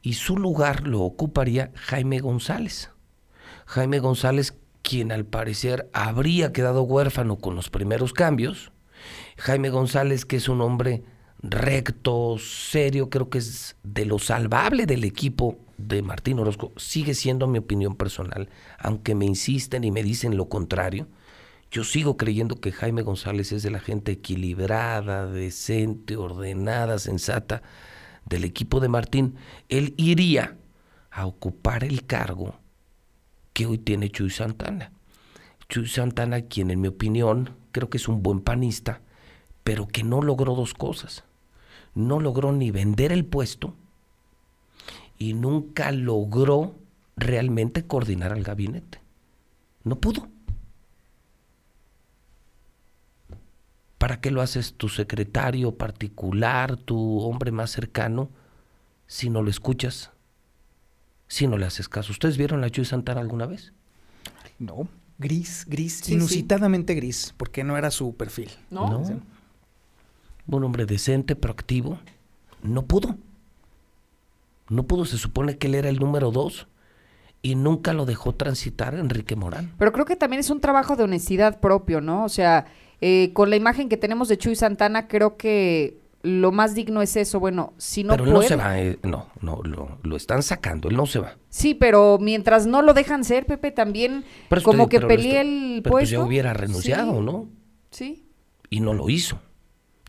y 0.01 0.15
su 0.15 0.39
lugar 0.39 0.87
lo 0.87 1.03
ocuparía 1.03 1.71
Jaime 1.75 2.21
González. 2.21 2.89
Jaime 3.67 3.99
González, 3.99 4.55
quien 4.81 5.13
al 5.13 5.27
parecer 5.27 5.91
habría 5.93 6.51
quedado 6.51 6.81
huérfano 6.83 7.37
con 7.37 7.57
los 7.57 7.69
primeros 7.69 8.15
cambios. 8.15 8.73
Jaime 9.37 9.69
González, 9.69 10.25
que 10.25 10.37
es 10.37 10.49
un 10.49 10.63
hombre 10.63 11.05
recto, 11.43 12.37
serio, 12.39 13.11
creo 13.11 13.31
que 13.31 13.39
es 13.39 13.77
de 13.83 14.05
lo 14.05 14.19
salvable 14.19 14.87
del 14.87 15.05
equipo 15.05 15.59
de 15.79 16.03
Martín 16.03 16.39
Orozco, 16.39 16.73
sigue 16.77 17.15
siendo 17.15 17.47
mi 17.47 17.59
opinión 17.59 17.97
personal, 17.97 18.49
aunque 18.79 19.15
me 19.15 19.25
insisten 19.25 19.85
y 19.85 19.91
me 19.91 20.03
dicen 20.03 20.37
lo 20.37 20.49
contrario. 20.49 21.09
Yo 21.71 21.85
sigo 21.85 22.17
creyendo 22.17 22.61
que 22.61 22.73
Jaime 22.73 23.03
González 23.03 23.53
es 23.53 23.63
de 23.63 23.71
la 23.71 23.79
gente 23.79 24.13
equilibrada, 24.13 25.27
decente, 25.27 26.17
ordenada, 26.17 26.99
sensata 26.99 27.63
del 28.27 28.45
equipo 28.45 28.81
de 28.81 28.89
Martín. 28.89 29.37
Él 29.69 29.95
iría 29.97 30.57
a 31.11 31.27
ocupar 31.27 31.85
el 31.85 32.07
cargo 32.07 32.57
que 33.53 33.67
hoy 33.67 33.79
tiene 33.79 34.11
Chuy 34.11 34.31
Santana. 34.31 34.93
Chuy 35.69 35.87
Santana, 35.87 36.43
quien 36.43 36.71
en 36.71 36.81
mi 36.81 36.89
opinión 36.89 37.57
creo 37.71 37.89
que 37.89 37.99
es 37.99 38.09
un 38.09 38.23
buen 38.23 38.41
panista, 38.41 39.01
pero 39.63 39.87
que 39.87 40.03
no 40.03 40.23
logró 40.23 40.57
dos 40.57 40.75
cosas. 40.75 41.25
No 42.01 42.21
logró 42.21 42.53
ni 42.53 42.71
vender 42.71 43.13
el 43.13 43.25
puesto 43.25 43.75
y 45.19 45.35
nunca 45.35 45.93
logró 45.93 46.75
realmente 47.17 47.87
coordinar 47.87 48.33
al 48.33 48.43
gabinete. 48.43 49.01
No 49.85 49.97
pudo. 49.97 50.29
¿Para 53.99 54.21
qué 54.21 54.31
lo 54.31 54.41
haces 54.41 54.75
tu 54.75 54.89
secretario 54.89 55.77
particular, 55.77 56.79
tu 56.79 57.21
hombre 57.21 57.53
más 57.53 57.71
cercano, 57.71 58.31
si 59.07 59.29
no 59.29 59.43
lo 59.43 59.51
escuchas, 59.51 60.11
si 61.29 61.47
no 61.47 61.59
le 61.59 61.67
haces 61.67 61.89
caso? 61.89 62.13
¿Ustedes 62.13 62.39
vieron 62.39 62.65
a 62.65 62.71
Chuy 62.71 62.87
Santana 62.87 63.21
alguna 63.21 63.45
vez? 63.45 63.75
No, 64.59 64.89
gris, 65.19 65.67
gris, 65.69 66.09
inusitadamente 66.09 66.95
gris, 66.95 67.35
porque 67.37 67.63
no 67.63 67.77
era 67.77 67.91
su 67.91 68.17
perfil. 68.17 68.51
No. 68.71 69.05
Un 70.51 70.65
hombre 70.65 70.87
decente, 70.87 71.37
proactivo, 71.37 71.99
no 72.63 72.83
pudo. 72.83 73.17
No 74.69 74.85
pudo, 74.85 75.05
se 75.05 75.19
supone 75.19 75.59
que 75.59 75.67
él 75.67 75.75
era 75.75 75.89
el 75.89 75.99
número 75.99 76.31
dos 76.31 76.69
y 77.43 77.55
nunca 77.55 77.93
lo 77.93 78.07
dejó 78.07 78.35
transitar 78.35 78.95
Enrique 78.95 79.37
Morán. 79.37 79.73
Pero 79.79 79.93
creo 79.93 80.05
que 80.05 80.17
también 80.17 80.41
es 80.41 80.51
un 80.51 80.61
trabajo 80.61 80.97
de 80.97 81.05
honestidad 81.05 81.61
propio, 81.61 82.01
¿no? 82.01 82.25
O 82.25 82.29
sea, 82.29 82.67
eh, 83.01 83.31
con 83.33 83.51
la 83.51 83.57
imagen 83.57 83.89
que 83.89 83.97
tenemos 83.97 84.29
de 84.29 84.39
Chuy 84.39 84.57
Santana, 84.57 85.09
creo 85.09 85.37
que 85.37 85.99
lo 86.23 86.53
más 86.53 86.75
digno 86.75 87.01
es 87.01 87.17
eso. 87.17 87.41
Bueno, 87.41 87.73
si 87.79 88.05
no 88.05 88.13
Pero 88.13 88.25
él 88.25 88.33
no 88.33 88.43
se 88.43 88.57
va, 88.57 88.79
eh, 88.79 88.99
no, 89.03 89.29
no, 89.41 89.61
lo, 90.03 90.17
están 90.17 90.43
sacando, 90.43 90.89
él 90.89 90.97
no 90.97 91.07
se 91.07 91.19
va. 91.19 91.37
Sí, 91.49 91.75
pero 91.75 92.19
mientras 92.21 92.67
no 92.67 92.83
lo 92.83 92.93
dejan 92.93 93.25
ser, 93.25 93.47
Pepe, 93.47 93.71
también 93.71 94.25
como 94.63 94.89
que 94.89 95.01
peleé 95.01 95.41
el 95.41 95.81
pero 95.83 95.93
puesto. 95.93 95.93
Pues 95.93 96.11
ya 96.11 96.21
hubiera 96.23 96.53
renunciado, 96.53 97.23
¿no? 97.23 97.49
Sí. 97.91 98.27
Y 98.69 98.81
no 98.81 98.93
lo 98.93 99.09
hizo. 99.09 99.41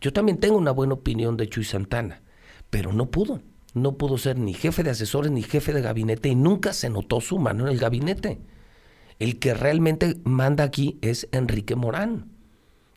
Yo 0.02 0.12
también 0.12 0.38
tengo 0.38 0.58
una 0.58 0.72
buena 0.72 0.94
opinión 0.94 1.38
de 1.38 1.48
Chuy 1.48 1.64
Santana, 1.64 2.20
pero 2.68 2.92
no 2.92 3.10
pudo. 3.10 3.40
No 3.72 3.96
pudo 3.96 4.18
ser 4.18 4.36
ni 4.38 4.52
jefe 4.52 4.82
de 4.82 4.90
asesores 4.90 5.32
ni 5.32 5.42
jefe 5.42 5.72
de 5.72 5.80
gabinete 5.80 6.28
y 6.28 6.34
nunca 6.34 6.74
se 6.74 6.90
notó 6.90 7.22
su 7.22 7.38
mano 7.38 7.64
en 7.64 7.72
el 7.72 7.78
gabinete. 7.78 8.42
El 9.18 9.38
que 9.38 9.54
realmente 9.54 10.20
manda 10.24 10.64
aquí 10.64 10.98
es 11.00 11.26
Enrique 11.32 11.74
Morán 11.74 12.32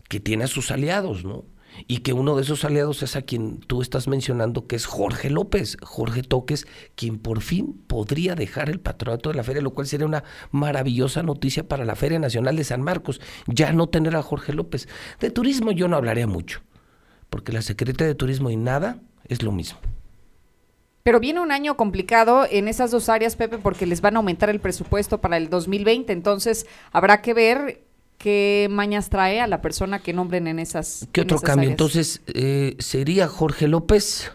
que 0.09 0.19
tiene 0.19 0.43
a 0.43 0.47
sus 0.47 0.71
aliados, 0.71 1.25
¿no? 1.25 1.45
Y 1.87 1.99
que 1.99 2.13
uno 2.13 2.35
de 2.35 2.43
esos 2.43 2.63
aliados 2.63 3.03
es 3.03 3.17
a 3.17 3.23
quien 3.23 3.59
tú 3.59 3.81
estás 3.81 4.07
mencionando, 4.07 4.65
que 4.65 4.77
es 4.77 4.85
Jorge 4.85 5.29
López, 5.29 5.77
Jorge 5.81 6.23
Toques, 6.23 6.67
quien 6.95 7.19
por 7.19 7.41
fin 7.41 7.81
podría 7.87 8.33
dejar 8.35 8.69
el 8.69 8.79
patronato 8.79 9.29
de 9.29 9.35
la 9.35 9.43
feria, 9.43 9.61
lo 9.61 9.73
cual 9.73 9.85
sería 9.85 10.05
una 10.05 10.23
maravillosa 10.51 11.21
noticia 11.21 11.67
para 11.67 11.83
la 11.83 11.95
Feria 11.95 12.17
Nacional 12.17 12.55
de 12.55 12.63
San 12.63 12.81
Marcos, 12.81 13.19
ya 13.47 13.73
no 13.73 13.87
tener 13.87 14.15
a 14.15 14.23
Jorge 14.23 14.53
López. 14.53 14.87
De 15.19 15.31
turismo 15.31 15.71
yo 15.73 15.89
no 15.89 15.97
hablaría 15.97 16.27
mucho, 16.27 16.61
porque 17.35 17.51
la 17.51 17.61
Secretaría 17.61 18.07
de 18.07 18.15
Turismo 18.15 18.49
y 18.49 18.55
nada 18.55 19.01
es 19.27 19.43
lo 19.43 19.51
mismo. 19.51 19.77
Pero 21.03 21.19
viene 21.19 21.41
un 21.41 21.51
año 21.51 21.75
complicado 21.75 22.47
en 22.49 22.69
esas 22.69 22.91
dos 22.91 23.09
áreas, 23.09 23.35
Pepe, 23.35 23.57
porque 23.57 23.85
les 23.85 23.99
van 23.99 24.15
a 24.15 24.19
aumentar 24.19 24.49
el 24.49 24.61
presupuesto 24.61 25.19
para 25.19 25.35
el 25.35 25.49
2020, 25.49 26.13
entonces 26.13 26.65
habrá 26.93 27.21
que 27.21 27.33
ver 27.33 27.83
qué 28.17 28.69
mañas 28.71 29.09
trae 29.09 29.41
a 29.41 29.47
la 29.47 29.61
persona 29.61 29.99
que 29.99 30.13
nombren 30.13 30.47
en 30.47 30.59
esas. 30.59 31.09
¿Qué 31.11 31.19
otro 31.19 31.41
cambio? 31.41 31.69
Entonces, 31.69 32.21
eh, 32.27 32.77
sería 32.79 33.27
Jorge 33.27 33.67
López, 33.67 34.31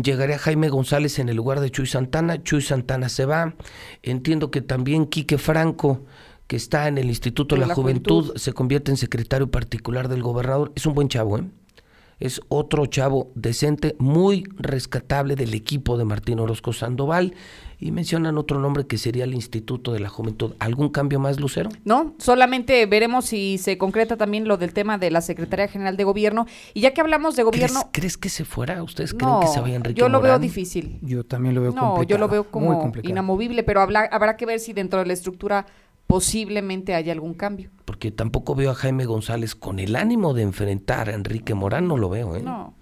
llegaría 0.00 0.38
Jaime 0.38 0.68
González 0.68 1.18
en 1.18 1.28
el 1.28 1.34
lugar 1.34 1.58
de 1.58 1.72
Chuy 1.72 1.88
Santana, 1.88 2.44
Chuy 2.44 2.62
Santana 2.62 3.08
se 3.08 3.24
va. 3.24 3.56
Entiendo 4.04 4.52
que 4.52 4.60
también 4.60 5.06
Quique 5.06 5.36
Franco, 5.36 6.02
que 6.46 6.54
está 6.54 6.86
en 6.86 6.96
el 6.98 7.06
Instituto 7.08 7.56
de, 7.56 7.66
la, 7.66 7.74
Juventud, 7.74 8.36
se 8.36 8.52
convierte 8.52 8.92
en 8.92 8.98
secretario 8.98 9.50
particular 9.50 10.06
del 10.06 10.22
gobernador. 10.22 10.70
Es 10.76 10.86
un 10.86 10.94
buen 10.94 11.08
chavo, 11.08 11.38
¿eh? 11.38 11.44
Es 12.18 12.40
otro 12.48 12.86
chavo 12.86 13.30
decente, 13.34 13.94
muy 13.98 14.44
rescatable 14.56 15.36
del 15.36 15.54
equipo 15.54 15.98
de 15.98 16.04
Martín 16.04 16.40
Orozco 16.40 16.72
Sandoval. 16.72 17.34
Y 17.78 17.90
mencionan 17.92 18.38
otro 18.38 18.58
nombre 18.58 18.86
que 18.86 18.96
sería 18.96 19.24
el 19.24 19.34
Instituto 19.34 19.92
de 19.92 20.00
la 20.00 20.08
Juventud. 20.08 20.54
¿Algún 20.60 20.88
cambio 20.88 21.20
más, 21.20 21.38
Lucero? 21.38 21.68
No, 21.84 22.14
solamente 22.16 22.86
veremos 22.86 23.26
si 23.26 23.58
se 23.58 23.76
concreta 23.76 24.16
también 24.16 24.48
lo 24.48 24.56
del 24.56 24.72
tema 24.72 24.96
de 24.96 25.10
la 25.10 25.20
Secretaría 25.20 25.68
General 25.68 25.94
de 25.94 26.04
Gobierno. 26.04 26.46
Y 26.72 26.80
ya 26.80 26.94
que 26.94 27.02
hablamos 27.02 27.36
de 27.36 27.42
gobierno... 27.42 27.90
¿Crees, 27.92 28.16
que 28.16 28.30
se 28.30 28.46
fuera? 28.46 28.82
¿Ustedes 28.82 29.12
creen 29.12 29.40
que 29.42 29.48
se 29.48 29.60
vaya 29.60 29.74
Enrique 29.74 30.00
Yo 30.00 30.08
lo 30.08 30.22
veo 30.22 30.38
difícil. 30.38 30.98
Yo 31.02 31.22
también 31.22 31.54
lo 31.54 31.60
veo 31.60 31.72
no, 31.72 32.02
yo 32.04 32.16
lo 32.16 32.28
veo 32.28 32.44
como 32.44 32.94
inamovible, 33.02 33.62
pero 33.62 33.82
habrá 33.82 34.36
que 34.38 34.46
ver 34.46 34.58
si 34.58 34.72
dentro 34.72 35.00
de 35.00 35.04
la 35.04 35.12
estructura 35.12 35.66
posiblemente 36.06 36.94
haya 36.94 37.12
algún 37.12 37.34
cambio. 37.34 37.70
Porque 37.84 38.10
tampoco 38.10 38.54
veo 38.54 38.70
a 38.70 38.74
Jaime 38.74 39.04
González 39.04 39.54
con 39.54 39.78
el 39.78 39.96
ánimo 39.96 40.34
de 40.34 40.42
enfrentar 40.42 41.08
a 41.08 41.14
Enrique 41.14 41.54
Morán, 41.54 41.88
no 41.88 41.96
lo 41.96 42.08
veo, 42.08 42.36
¿eh? 42.36 42.42
No. 42.42 42.74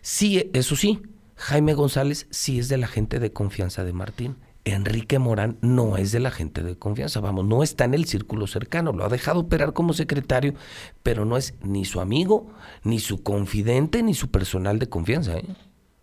Sí, 0.00 0.50
eso 0.52 0.76
sí, 0.76 1.00
Jaime 1.36 1.74
González 1.74 2.26
sí 2.30 2.58
es 2.58 2.68
de 2.68 2.76
la 2.76 2.88
gente 2.88 3.18
de 3.20 3.32
confianza 3.32 3.84
de 3.84 3.92
Martín. 3.92 4.36
Enrique 4.64 5.18
Morán 5.18 5.58
no 5.60 5.96
es 5.96 6.12
de 6.12 6.20
la 6.20 6.30
gente 6.30 6.62
de 6.62 6.76
confianza, 6.76 7.20
vamos, 7.20 7.44
no 7.44 7.64
está 7.64 7.84
en 7.84 7.94
el 7.94 8.04
círculo 8.04 8.46
cercano, 8.46 8.92
lo 8.92 9.04
ha 9.04 9.08
dejado 9.08 9.40
operar 9.40 9.72
como 9.72 9.92
secretario, 9.92 10.54
pero 11.02 11.24
no 11.24 11.36
es 11.36 11.54
ni 11.62 11.84
su 11.84 12.00
amigo, 12.00 12.52
ni 12.84 13.00
su 13.00 13.24
confidente, 13.24 14.04
ni 14.04 14.14
su 14.14 14.30
personal 14.30 14.78
de 14.78 14.88
confianza. 14.88 15.36
¿eh? 15.36 15.44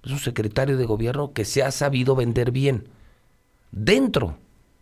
Es 0.04 0.12
un 0.12 0.20
secretario 0.20 0.76
de 0.76 0.86
gobierno 0.86 1.32
que 1.32 1.46
se 1.46 1.64
ha 1.64 1.72
sabido 1.72 2.16
vender 2.16 2.52
bien 2.52 2.90
dentro 3.72 4.38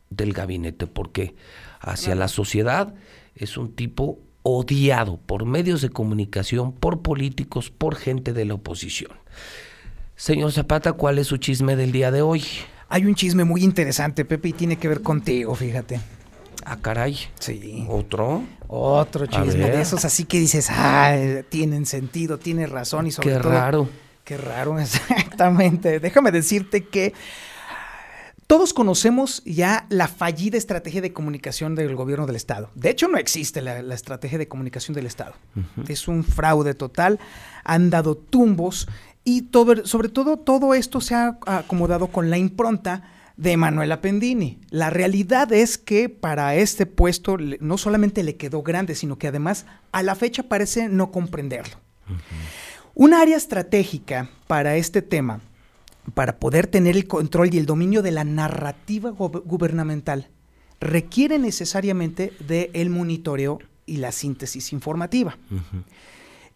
del 0.09 0.33
gabinete, 0.33 0.87
porque 0.87 1.35
hacia 1.79 2.15
la 2.15 2.27
sociedad 2.27 2.93
es 3.35 3.57
un 3.57 3.73
tipo 3.73 4.19
odiado 4.43 5.17
por 5.17 5.45
medios 5.45 5.81
de 5.81 5.89
comunicación, 5.89 6.71
por 6.71 7.01
políticos, 7.01 7.69
por 7.69 7.95
gente 7.95 8.33
de 8.33 8.45
la 8.45 8.53
oposición. 8.53 9.11
Señor 10.15 10.51
Zapata, 10.51 10.93
¿cuál 10.93 11.19
es 11.19 11.27
su 11.27 11.37
chisme 11.37 11.75
del 11.75 11.91
día 11.91 12.11
de 12.11 12.21
hoy? 12.21 12.43
Hay 12.89 13.05
un 13.05 13.15
chisme 13.15 13.43
muy 13.43 13.63
interesante, 13.63 14.25
Pepe, 14.25 14.49
y 14.49 14.53
tiene 14.53 14.77
que 14.77 14.87
ver 14.87 15.01
contigo, 15.01 15.53
fíjate. 15.53 15.99
Ah, 16.65 16.77
caray. 16.81 17.17
Sí. 17.39 17.85
¿Otro? 17.89 18.43
Otro 18.67 19.25
chisme 19.25 19.69
de 19.69 19.81
esos, 19.81 20.05
así 20.05 20.23
que 20.23 20.39
dices, 20.39 20.69
ah, 20.71 21.15
tienen 21.49 21.85
sentido, 21.85 22.37
tiene 22.39 22.67
razón 22.67 23.07
y 23.07 23.11
sobre 23.11 23.31
Qué 23.31 23.39
raro. 23.39 23.89
Qué 24.23 24.37
raro, 24.37 24.79
exactamente. 24.79 25.99
Déjame 25.99 26.31
decirte 26.31 26.85
que 26.85 27.13
todos 28.47 28.73
conocemos 28.73 29.43
ya 29.43 29.85
la 29.89 30.07
fallida 30.07 30.57
estrategia 30.57 31.01
de 31.01 31.11
comunicación 31.11 31.75
del 31.75 31.93
gobierno 31.95 32.25
del 32.25 32.37
Estado. 32.37 32.71
De 32.75 32.89
hecho, 32.89 33.09
no 33.09 33.17
existe 33.17 33.61
la, 33.61 33.79
estrategia 33.93 34.37
de 34.37 34.47
comunicación 34.47 34.95
del 34.95 35.05
Estado. 35.05 35.33
Es 35.87 36.07
un 36.07 36.23
fraude 36.23 36.73
total. 36.73 37.19
Han 37.65 37.89
dado 37.89 38.15
tumbos 38.15 38.87
y 39.25 39.49
sobre 39.83 40.07
todo 40.07 40.37
todo 40.37 40.73
esto 40.73 41.01
se 41.01 41.13
ha 41.13 41.37
acomodado 41.45 42.07
con 42.07 42.29
la 42.29 42.37
impronta 42.37 43.03
de 43.35 43.57
Manuela 43.57 43.99
Pendini. 43.99 44.59
La 44.69 44.89
realidad 44.89 45.51
es 45.51 45.77
que 45.77 46.07
para 46.07 46.55
este 46.55 46.85
puesto 46.85 47.37
no 47.59 47.77
solamente 47.77 48.23
le 48.23 48.37
quedó 48.37 48.63
grande, 48.63 48.95
sino 48.95 49.17
que 49.17 49.27
además 49.27 49.65
a 49.91 50.03
la 50.03 50.15
fecha 50.15 50.43
parece 50.43 50.87
no 50.87 51.11
comprenderlo. 51.11 51.75
Un 52.95 53.13
área 53.13 53.35
estratégica 53.35 54.29
para 54.47 54.77
este 54.77 55.01
tema 55.01 55.41
para 56.13 56.39
poder 56.39 56.67
tener 56.67 56.95
el 56.95 57.07
control 57.07 57.53
y 57.53 57.57
el 57.57 57.65
dominio 57.65 58.01
de 58.01 58.11
la 58.11 58.23
narrativa 58.23 59.09
gubernamental, 59.11 60.29
requiere 60.79 61.39
necesariamente 61.39 62.33
del 62.47 62.69
el 62.73 62.89
monitoreo 62.89 63.59
y 63.85 63.97
la 63.97 64.11
síntesis 64.11 64.73
informativa. 64.73 65.37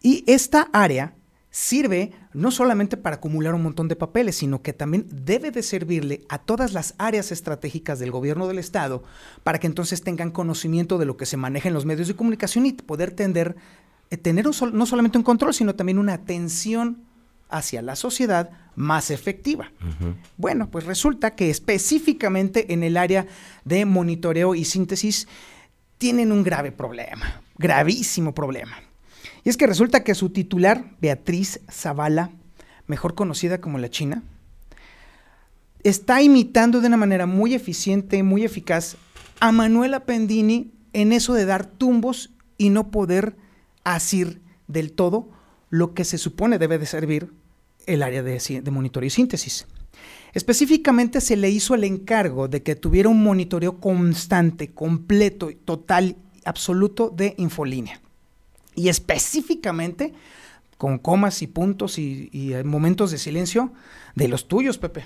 Y 0.02 0.24
esta 0.26 0.68
área 0.72 1.14
sirve 1.50 2.12
no 2.32 2.50
solamente 2.50 2.96
para 2.96 3.16
acumular 3.16 3.54
un 3.54 3.62
montón 3.62 3.86
de 3.86 3.94
papeles, 3.94 4.36
sino 4.36 4.62
que 4.62 4.72
también 4.72 5.06
debe 5.10 5.50
de 5.50 5.62
servirle 5.62 6.22
a 6.30 6.38
todas 6.38 6.72
las 6.72 6.94
áreas 6.96 7.30
estratégicas 7.30 7.98
del 7.98 8.10
gobierno 8.10 8.48
del 8.48 8.58
Estado 8.58 9.02
para 9.44 9.60
que 9.60 9.66
entonces 9.66 10.02
tengan 10.02 10.30
conocimiento 10.30 10.96
de 10.96 11.04
lo 11.04 11.18
que 11.18 11.26
se 11.26 11.36
maneja 11.36 11.68
en 11.68 11.74
los 11.74 11.84
medios 11.84 12.08
de 12.08 12.16
comunicación 12.16 12.64
y 12.64 12.72
poder 12.72 13.10
tender, 13.10 13.56
eh, 14.10 14.16
tener 14.16 14.46
no 14.46 14.86
solamente 14.86 15.18
un 15.18 15.24
control, 15.24 15.52
sino 15.52 15.74
también 15.74 15.98
una 15.98 16.14
atención 16.14 17.04
hacia 17.50 17.82
la 17.82 17.96
sociedad 17.96 18.50
más 18.74 19.10
efectiva. 19.10 19.70
Bueno, 20.36 20.70
pues 20.70 20.84
resulta 20.84 21.34
que 21.34 21.50
específicamente 21.50 22.72
en 22.72 22.82
el 22.82 22.96
área 22.96 23.26
de 23.64 23.84
monitoreo 23.84 24.54
y 24.54 24.64
síntesis 24.64 25.28
tienen 25.98 26.32
un 26.32 26.42
grave 26.42 26.72
problema, 26.72 27.42
gravísimo 27.58 28.34
problema. 28.34 28.76
Y 29.44 29.48
es 29.48 29.56
que 29.56 29.66
resulta 29.66 30.04
que 30.04 30.14
su 30.14 30.30
titular, 30.30 30.84
Beatriz 31.00 31.60
Zavala, 31.70 32.30
mejor 32.86 33.14
conocida 33.14 33.60
como 33.60 33.78
la 33.78 33.90
China, 33.90 34.22
está 35.82 36.22
imitando 36.22 36.80
de 36.80 36.88
una 36.88 36.96
manera 36.96 37.26
muy 37.26 37.54
eficiente, 37.54 38.22
muy 38.22 38.44
eficaz 38.44 38.96
a 39.40 39.52
Manuela 39.52 40.04
Pendini 40.04 40.72
en 40.92 41.12
eso 41.12 41.34
de 41.34 41.44
dar 41.44 41.66
tumbos 41.66 42.30
y 42.58 42.70
no 42.70 42.90
poder 42.90 43.36
asir 43.84 44.40
del 44.68 44.92
todo 44.92 45.28
lo 45.70 45.94
que 45.94 46.04
se 46.04 46.18
supone 46.18 46.58
debe 46.58 46.78
de 46.78 46.86
servir 46.86 47.32
el 47.86 48.02
área 48.02 48.22
de, 48.22 48.62
monitoreo 48.70 49.06
y 49.06 49.10
síntesis. 49.10 49.66
Específicamente 50.32 51.20
se 51.20 51.36
le 51.36 51.50
hizo 51.50 51.74
el 51.74 51.84
encargo 51.84 52.48
de 52.48 52.62
que 52.62 52.74
tuviera 52.74 53.08
un 53.08 53.22
monitoreo 53.22 53.80
constante, 53.80 54.68
completo, 54.68 55.50
total, 55.64 56.16
absoluto 56.44 57.10
de 57.10 57.34
infolínea. 57.36 58.00
Y 58.74 58.88
específicamente 58.88 60.14
con 60.78 60.98
comas 60.98 61.42
y 61.42 61.46
puntos 61.46 61.98
y, 61.98 62.30
y 62.32 62.54
momentos 62.64 63.10
de 63.10 63.18
silencio 63.18 63.72
de 64.14 64.28
los 64.28 64.48
tuyos, 64.48 64.78
Pepe. 64.78 65.04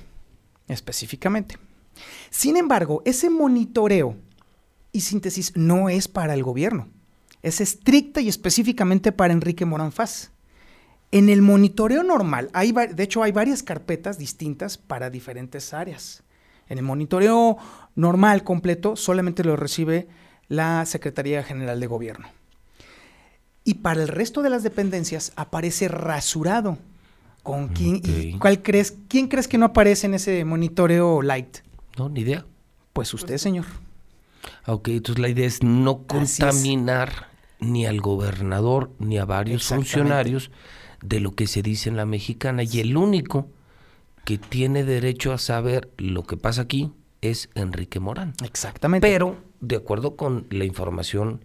Específicamente. 0.68 1.58
Sin 2.30 2.56
embargo, 2.56 3.02
ese 3.04 3.28
monitoreo 3.30 4.16
y 4.92 5.00
síntesis 5.00 5.56
no 5.56 5.88
es 5.88 6.08
para 6.08 6.34
el 6.34 6.42
gobierno. 6.42 6.88
Es 7.42 7.60
estricta 7.60 8.20
y 8.20 8.28
específicamente 8.28 9.12
para 9.12 9.32
Enrique 9.32 9.64
Morán 9.64 9.92
Faz. 9.92 10.30
En 11.12 11.28
el 11.28 11.40
monitoreo 11.42 12.02
normal, 12.02 12.50
hay, 12.52 12.72
de 12.72 13.02
hecho 13.02 13.22
hay 13.22 13.32
varias 13.32 13.62
carpetas 13.62 14.18
distintas 14.18 14.76
para 14.76 15.10
diferentes 15.10 15.72
áreas. 15.72 16.22
En 16.68 16.78
el 16.78 16.84
monitoreo 16.84 17.56
normal 17.94 18.42
completo 18.42 18.96
solamente 18.96 19.44
lo 19.44 19.56
recibe 19.56 20.08
la 20.48 20.84
Secretaría 20.84 21.42
General 21.42 21.78
de 21.78 21.86
Gobierno. 21.86 22.28
Y 23.64 23.74
para 23.74 24.02
el 24.02 24.08
resto 24.08 24.42
de 24.42 24.50
las 24.50 24.62
dependencias 24.62 25.32
aparece 25.36 25.88
rasurado. 25.88 26.78
¿Con 27.42 27.68
quién, 27.68 28.38
¿cuál 28.40 28.60
crees, 28.62 28.96
¿Quién 29.08 29.28
crees 29.28 29.46
que 29.46 29.58
no 29.58 29.66
aparece 29.66 30.06
en 30.06 30.14
ese 30.14 30.44
monitoreo 30.44 31.22
light? 31.22 31.58
No, 31.96 32.08
ni 32.08 32.20
idea. 32.20 32.44
Pues 32.92 33.14
usted, 33.14 33.38
señor. 33.38 33.66
Ok, 34.66 34.88
entonces 34.88 35.20
la 35.20 35.28
idea 35.28 35.46
es 35.46 35.62
no 35.62 36.06
contaminar 36.06 37.28
ni 37.60 37.86
al 37.86 38.00
gobernador 38.00 38.90
ni 38.98 39.18
a 39.18 39.24
varios 39.24 39.64
funcionarios 39.66 40.50
de 41.08 41.20
lo 41.20 41.34
que 41.34 41.46
se 41.46 41.62
dice 41.62 41.88
en 41.88 41.96
la 41.96 42.06
mexicana. 42.06 42.62
Y 42.62 42.80
el 42.80 42.96
único 42.96 43.48
que 44.24 44.38
tiene 44.38 44.84
derecho 44.84 45.32
a 45.32 45.38
saber 45.38 45.90
lo 45.98 46.24
que 46.24 46.36
pasa 46.36 46.62
aquí 46.62 46.90
es 47.20 47.48
Enrique 47.54 48.00
Morán. 48.00 48.34
Exactamente. 48.44 49.06
Pero 49.06 49.36
de 49.60 49.76
acuerdo 49.76 50.16
con 50.16 50.46
la 50.50 50.64
información 50.64 51.44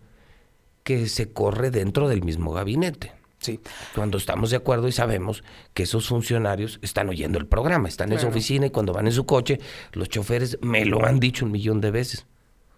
que 0.83 1.07
se 1.07 1.31
corre 1.31 1.69
dentro 1.69 2.09
del 2.09 2.23
mismo 2.23 2.51
gabinete. 2.53 3.13
Sí. 3.39 3.59
Cuando 3.95 4.17
estamos 4.17 4.51
de 4.51 4.57
acuerdo 4.57 4.87
y 4.87 4.91
sabemos 4.91 5.43
que 5.73 5.83
esos 5.83 6.07
funcionarios 6.07 6.79
están 6.83 7.09
oyendo 7.09 7.39
el 7.39 7.47
programa, 7.47 7.87
están 7.87 8.11
en 8.11 8.19
su 8.19 8.27
oficina 8.27 8.67
y 8.67 8.69
cuando 8.69 8.93
van 8.93 9.07
en 9.07 9.13
su 9.13 9.25
coche, 9.25 9.59
los 9.93 10.09
choferes 10.09 10.59
me 10.61 10.85
lo 10.85 11.05
han 11.05 11.19
dicho 11.19 11.45
un 11.45 11.51
millón 11.51 11.81
de 11.81 11.89
veces. 11.89 12.27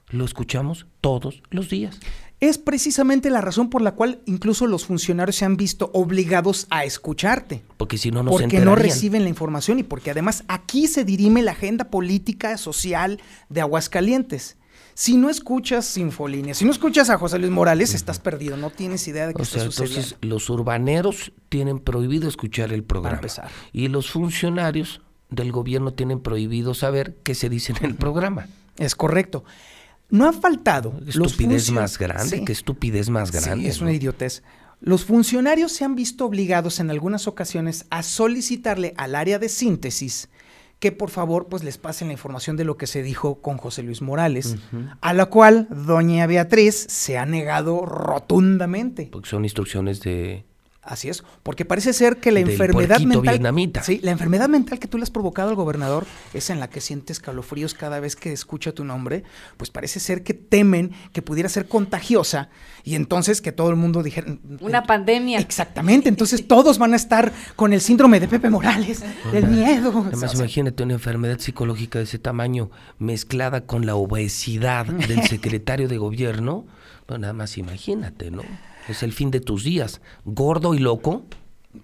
Lo 0.10 0.24
escuchamos 0.24 0.86
todos 1.02 1.44
los 1.50 1.70
días. 1.70 2.00
Es 2.44 2.58
precisamente 2.58 3.30
la 3.30 3.40
razón 3.40 3.70
por 3.70 3.82
la 3.82 3.94
cual 3.94 4.20
incluso 4.26 4.68
los 4.68 4.86
funcionarios 4.86 5.38
se 5.38 5.46
han 5.46 5.56
visto 5.56 5.90
obligados 5.94 6.68
a 6.70 6.84
escucharte. 6.84 7.64
Porque 7.78 7.98
si 7.98 8.12
no, 8.12 8.22
no 8.22 8.32
Porque 8.32 8.60
no 8.60 8.76
reciben 8.76 9.24
la 9.24 9.30
información 9.30 9.80
y 9.80 9.84
porque 9.84 10.12
además 10.12 10.44
aquí 10.50 10.88
se 10.88 11.06
dirime 11.06 11.42
la 11.42 11.54
agenda 11.54 11.86
política, 11.86 12.58
social 12.58 13.22
de 13.48 13.62
Aguascalientes. 13.62 14.58
Si 14.94 15.16
no 15.16 15.30
escuchas 15.30 15.86
Sinfolínea, 15.86 16.54
si 16.54 16.66
no 16.66 16.72
escuchas 16.72 17.10
a 17.10 17.18
José 17.18 17.40
Luis 17.40 17.50
Morales, 17.50 17.94
estás 17.94 18.20
perdido, 18.20 18.58
no 18.58 18.72
tienes 18.72 19.08
idea 19.08 19.26
de 19.26 19.34
qué 19.34 19.42
o 19.42 19.46
sea, 19.46 19.64
Entonces, 19.64 20.18
los 20.20 20.50
urbaneros 20.50 21.32
tienen 21.48 21.80
prohibido 21.80 22.28
escuchar 22.28 22.74
el 22.74 22.84
programa. 22.84 23.16
empezar. 23.16 23.50
Y 23.72 23.88
los 23.88 24.12
funcionarios 24.12 25.00
del 25.30 25.54
gobierno 25.54 25.94
tienen 25.94 26.20
prohibido 26.20 26.74
saber 26.74 27.16
qué 27.24 27.36
se 27.36 27.48
dice 27.48 27.74
en 27.80 27.86
el 27.86 27.96
programa. 27.96 28.48
Es 28.78 28.96
correcto. 28.96 29.46
No 30.14 30.30
ha 30.30 30.32
faltado. 30.32 30.94
¿Qué 31.04 31.10
estupidez 31.10 31.72
más 31.72 31.98
grande, 31.98 32.46
qué 32.46 32.52
estupidez 32.52 33.10
más 33.10 33.32
grande. 33.32 33.64
Sí, 33.64 33.68
es 33.68 33.82
una 33.82 33.94
idiotez. 33.94 34.44
Los 34.80 35.06
funcionarios 35.06 35.72
se 35.72 35.86
han 35.86 35.96
visto 35.96 36.28
obligados 36.28 36.80
en 36.80 36.92
algunas 36.92 37.28
ocasiones 37.28 37.88
a 37.90 38.04
solicitarle 38.04 38.94
al 38.98 39.16
área 39.16 39.40
de 39.40 39.50
síntesis 39.50 40.30
que 40.80 40.92
por 40.92 41.10
favor 41.10 41.48
pues 41.48 41.64
les 41.64 41.80
pasen 41.80 42.10
la 42.10 42.14
información 42.14 42.58
de 42.58 42.64
lo 42.64 42.78
que 42.78 42.86
se 42.86 43.02
dijo 43.02 43.42
con 43.42 43.58
José 43.58 43.82
Luis 43.82 44.04
Morales, 44.04 44.58
a 45.02 45.14
la 45.14 45.28
cual 45.28 45.68
doña 45.72 46.28
Beatriz 46.28 46.86
se 46.90 47.18
ha 47.18 47.26
negado 47.26 47.84
rotundamente. 47.84 49.10
Porque 49.12 49.30
son 49.30 49.46
instrucciones 49.46 50.02
de 50.02 50.46
Así 50.86 51.08
es, 51.08 51.24
porque 51.44 51.64
parece 51.64 51.94
ser 51.94 52.18
que 52.18 52.30
la 52.34 52.42
enfermedad 52.42 53.00
mental, 53.00 53.84
sí, 53.86 54.02
la 54.04 54.12
enfermedad 54.12 54.50
mental 54.50 54.80
que 54.80 54.90
tú 54.90 54.98
le 54.98 55.04
has 55.04 55.12
provocado 55.12 55.50
al 55.50 55.56
gobernador, 55.56 56.06
es 56.34 56.50
en 56.50 56.60
la 56.60 56.70
que 56.70 56.82
sientes 56.82 57.22
calofríos 57.22 57.74
cada 57.74 58.02
vez 58.02 58.18
que 58.18 58.34
escucha 58.34 58.74
tu 58.74 58.84
nombre, 58.84 59.24
pues 59.56 59.70
parece 59.70 60.02
ser 60.02 60.24
que 60.24 60.34
temen 60.34 60.92
que 61.14 61.22
pudiera 61.22 61.48
ser 61.48 61.70
contagiosa 61.70 62.50
y 62.84 62.96
entonces 62.96 63.40
que 63.40 63.54
todo 63.54 63.70
el 63.70 63.78
mundo 63.78 64.04
dijera 64.04 64.36
una 64.60 64.84
pandemia. 64.84 65.40
Exactamente, 65.40 66.10
entonces 66.10 66.48
todos 66.50 66.78
van 66.78 66.92
a 66.92 66.98
estar 66.98 67.32
con 67.56 67.72
el 67.72 67.80
síndrome 67.80 68.20
de 68.20 68.28
Pepe 68.28 68.50
Morales, 68.50 69.06
del 69.32 69.48
miedo. 69.48 70.04
Además, 70.06 70.36
imagínate 70.36 70.84
una 70.84 70.94
enfermedad 70.96 71.40
psicológica 71.40 72.00
de 72.00 72.04
ese 72.04 72.20
tamaño 72.20 72.72
mezclada 73.00 73.66
con 73.66 73.86
la 73.86 73.96
obesidad 73.96 74.86
del 74.86 75.24
secretario 75.30 75.88
de 75.88 75.98
gobierno, 75.98 76.66
bueno, 77.08 77.22
nada 77.22 77.34
más 77.34 77.58
imagínate, 77.58 78.32
¿no? 78.32 78.44
Es 78.88 79.04
el 79.04 79.14
fin 79.14 79.32
de 79.32 79.40
tus 79.40 79.64
días, 79.64 80.02
gordo 80.26 80.74
y 80.74 80.80
loco. 80.80 81.24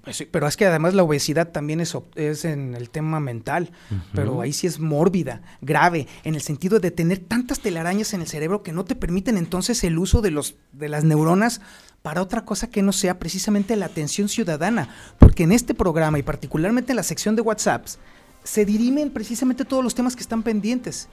Pues 0.03 0.23
pero 0.29 0.47
es 0.47 0.55
que 0.55 0.67
además 0.67 0.93
la 0.93 1.01
obesidad 1.01 1.51
también 1.51 1.81
es, 1.81 1.97
es 2.15 2.45
en 2.45 2.75
el 2.75 2.91
tema 2.91 3.19
mental, 3.19 3.71
pero 4.13 4.41
ahí 4.41 4.53
sí 4.53 4.67
es 4.67 4.79
mórbida, 4.79 5.41
grave, 5.61 6.07
en 6.23 6.35
el 6.35 6.41
sentido 6.41 6.79
de 6.79 6.91
tener 6.91 7.17
tantas 7.17 7.59
telarañas 7.59 8.13
en 8.13 8.21
el 8.21 8.27
cerebro 8.27 8.61
que 8.61 8.71
no 8.71 8.85
te 8.85 8.93
permiten 8.93 9.35
entonces 9.35 9.83
el 9.83 9.97
uso 9.97 10.21
de, 10.21 10.29
los, 10.29 10.55
de 10.73 10.89
las 10.89 11.05
neuronas 11.05 11.61
para 12.03 12.21
otra 12.21 12.45
cosa 12.45 12.69
que 12.69 12.83
no 12.83 12.93
sea 12.93 13.17
precisamente 13.17 13.75
la 13.75 13.87
atención 13.87 14.29
ciudadana, 14.29 14.89
porque 15.17 15.43
en 15.43 15.51
este 15.51 15.73
programa 15.73 16.19
y 16.19 16.23
particularmente 16.23 16.91
en 16.91 16.97
la 16.97 17.03
sección 17.03 17.35
de 17.35 17.41
WhatsApps 17.41 17.97
se 18.43 18.65
dirimen 18.65 19.09
precisamente 19.09 19.65
todos 19.65 19.83
los 19.83 19.95
temas 19.95 20.15
que 20.15 20.21
están 20.21 20.43
pendientes. 20.43 21.09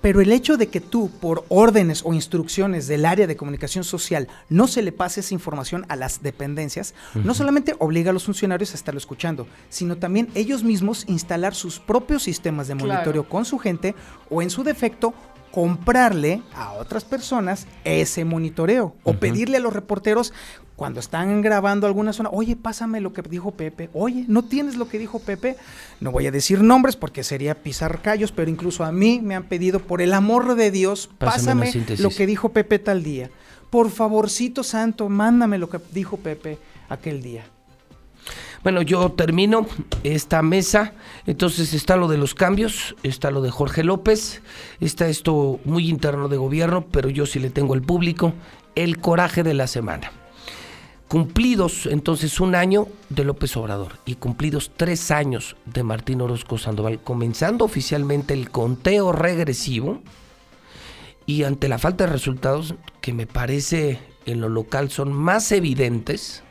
Pero 0.00 0.20
el 0.20 0.32
hecho 0.32 0.56
de 0.56 0.68
que 0.68 0.80
tú, 0.80 1.10
por 1.20 1.44
órdenes 1.48 2.02
o 2.04 2.14
instrucciones 2.14 2.86
del 2.86 3.04
área 3.04 3.26
de 3.26 3.36
comunicación 3.36 3.84
social, 3.84 4.28
no 4.48 4.68
se 4.68 4.82
le 4.82 4.92
pase 4.92 5.20
esa 5.20 5.34
información 5.34 5.84
a 5.88 5.96
las 5.96 6.22
dependencias, 6.22 6.94
no 7.14 7.34
solamente 7.34 7.74
obliga 7.78 8.10
a 8.10 8.12
los 8.12 8.24
funcionarios 8.24 8.72
a 8.72 8.76
estarlo 8.76 8.98
escuchando, 8.98 9.46
sino 9.68 9.96
también 9.96 10.28
ellos 10.34 10.62
mismos 10.62 11.04
instalar 11.08 11.54
sus 11.54 11.80
propios 11.80 12.22
sistemas 12.22 12.68
de 12.68 12.74
monitoreo 12.74 13.28
con 13.28 13.44
su 13.44 13.58
gente 13.58 13.94
o 14.30 14.42
en 14.42 14.50
su 14.50 14.62
defecto 14.64 15.14
comprarle 15.56 16.42
a 16.54 16.72
otras 16.72 17.02
personas 17.06 17.66
ese 17.82 18.26
monitoreo 18.26 18.94
o 19.04 19.14
pedirle 19.14 19.56
a 19.56 19.60
los 19.60 19.72
reporteros 19.72 20.34
cuando 20.76 21.00
están 21.00 21.40
grabando 21.40 21.86
alguna 21.86 22.12
zona, 22.12 22.28
oye, 22.30 22.56
pásame 22.56 23.00
lo 23.00 23.14
que 23.14 23.22
dijo 23.22 23.52
Pepe, 23.52 23.88
oye, 23.94 24.26
¿no 24.28 24.44
tienes 24.44 24.76
lo 24.76 24.86
que 24.86 24.98
dijo 24.98 25.18
Pepe? 25.18 25.56
No 25.98 26.12
voy 26.12 26.26
a 26.26 26.30
decir 26.30 26.62
nombres 26.62 26.94
porque 26.94 27.24
sería 27.24 27.54
pisar 27.54 28.02
callos, 28.02 28.32
pero 28.32 28.50
incluso 28.50 28.84
a 28.84 28.92
mí 28.92 29.22
me 29.22 29.34
han 29.34 29.44
pedido, 29.44 29.80
por 29.80 30.02
el 30.02 30.12
amor 30.12 30.56
de 30.56 30.70
Dios, 30.70 31.08
pásame, 31.16 31.72
lo 32.00 32.10
que 32.10 32.26
dijo 32.26 32.50
Pepe 32.50 32.78
tal 32.78 33.02
día. 33.02 33.30
Por 33.70 33.90
favorcito 33.90 34.62
santo, 34.62 35.08
mándame 35.08 35.56
lo 35.56 35.70
que 35.70 35.80
dijo 35.90 36.18
Pepe 36.18 36.58
aquel 36.90 37.22
día. 37.22 37.46
Bueno, 38.66 38.82
yo 38.82 39.12
termino 39.12 39.68
esta 40.02 40.42
mesa. 40.42 40.92
Entonces 41.28 41.72
está 41.72 41.96
lo 41.96 42.08
de 42.08 42.18
los 42.18 42.34
cambios, 42.34 42.96
está 43.04 43.30
lo 43.30 43.40
de 43.40 43.52
Jorge 43.52 43.84
López, 43.84 44.42
está 44.80 45.06
esto 45.06 45.60
muy 45.64 45.88
interno 45.88 46.26
de 46.26 46.36
gobierno, 46.36 46.84
pero 46.84 47.08
yo 47.08 47.26
sí 47.26 47.38
le 47.38 47.50
tengo 47.50 47.74
al 47.74 47.82
público 47.82 48.32
el 48.74 48.98
coraje 48.98 49.44
de 49.44 49.54
la 49.54 49.68
semana. 49.68 50.10
Cumplidos 51.06 51.86
entonces 51.86 52.40
un 52.40 52.56
año 52.56 52.88
de 53.08 53.22
López 53.22 53.56
Obrador 53.56 54.00
y 54.04 54.16
cumplidos 54.16 54.72
tres 54.76 55.12
años 55.12 55.54
de 55.64 55.84
Martín 55.84 56.20
Orozco 56.20 56.58
Sandoval, 56.58 56.98
comenzando 56.98 57.64
oficialmente 57.64 58.34
el 58.34 58.50
conteo 58.50 59.12
regresivo 59.12 60.00
y 61.24 61.44
ante 61.44 61.68
la 61.68 61.78
falta 61.78 62.06
de 62.06 62.12
resultados 62.12 62.74
que 63.00 63.12
me 63.12 63.28
parece 63.28 64.00
en 64.24 64.40
lo 64.40 64.48
local 64.48 64.90
son 64.90 65.12
más 65.12 65.52
evidentes, 65.52 66.42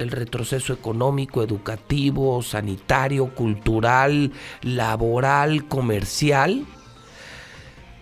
el 0.00 0.10
retroceso 0.10 0.72
económico, 0.72 1.42
educativo, 1.42 2.42
sanitario, 2.42 3.34
cultural, 3.34 4.32
laboral, 4.62 5.68
comercial. 5.68 6.64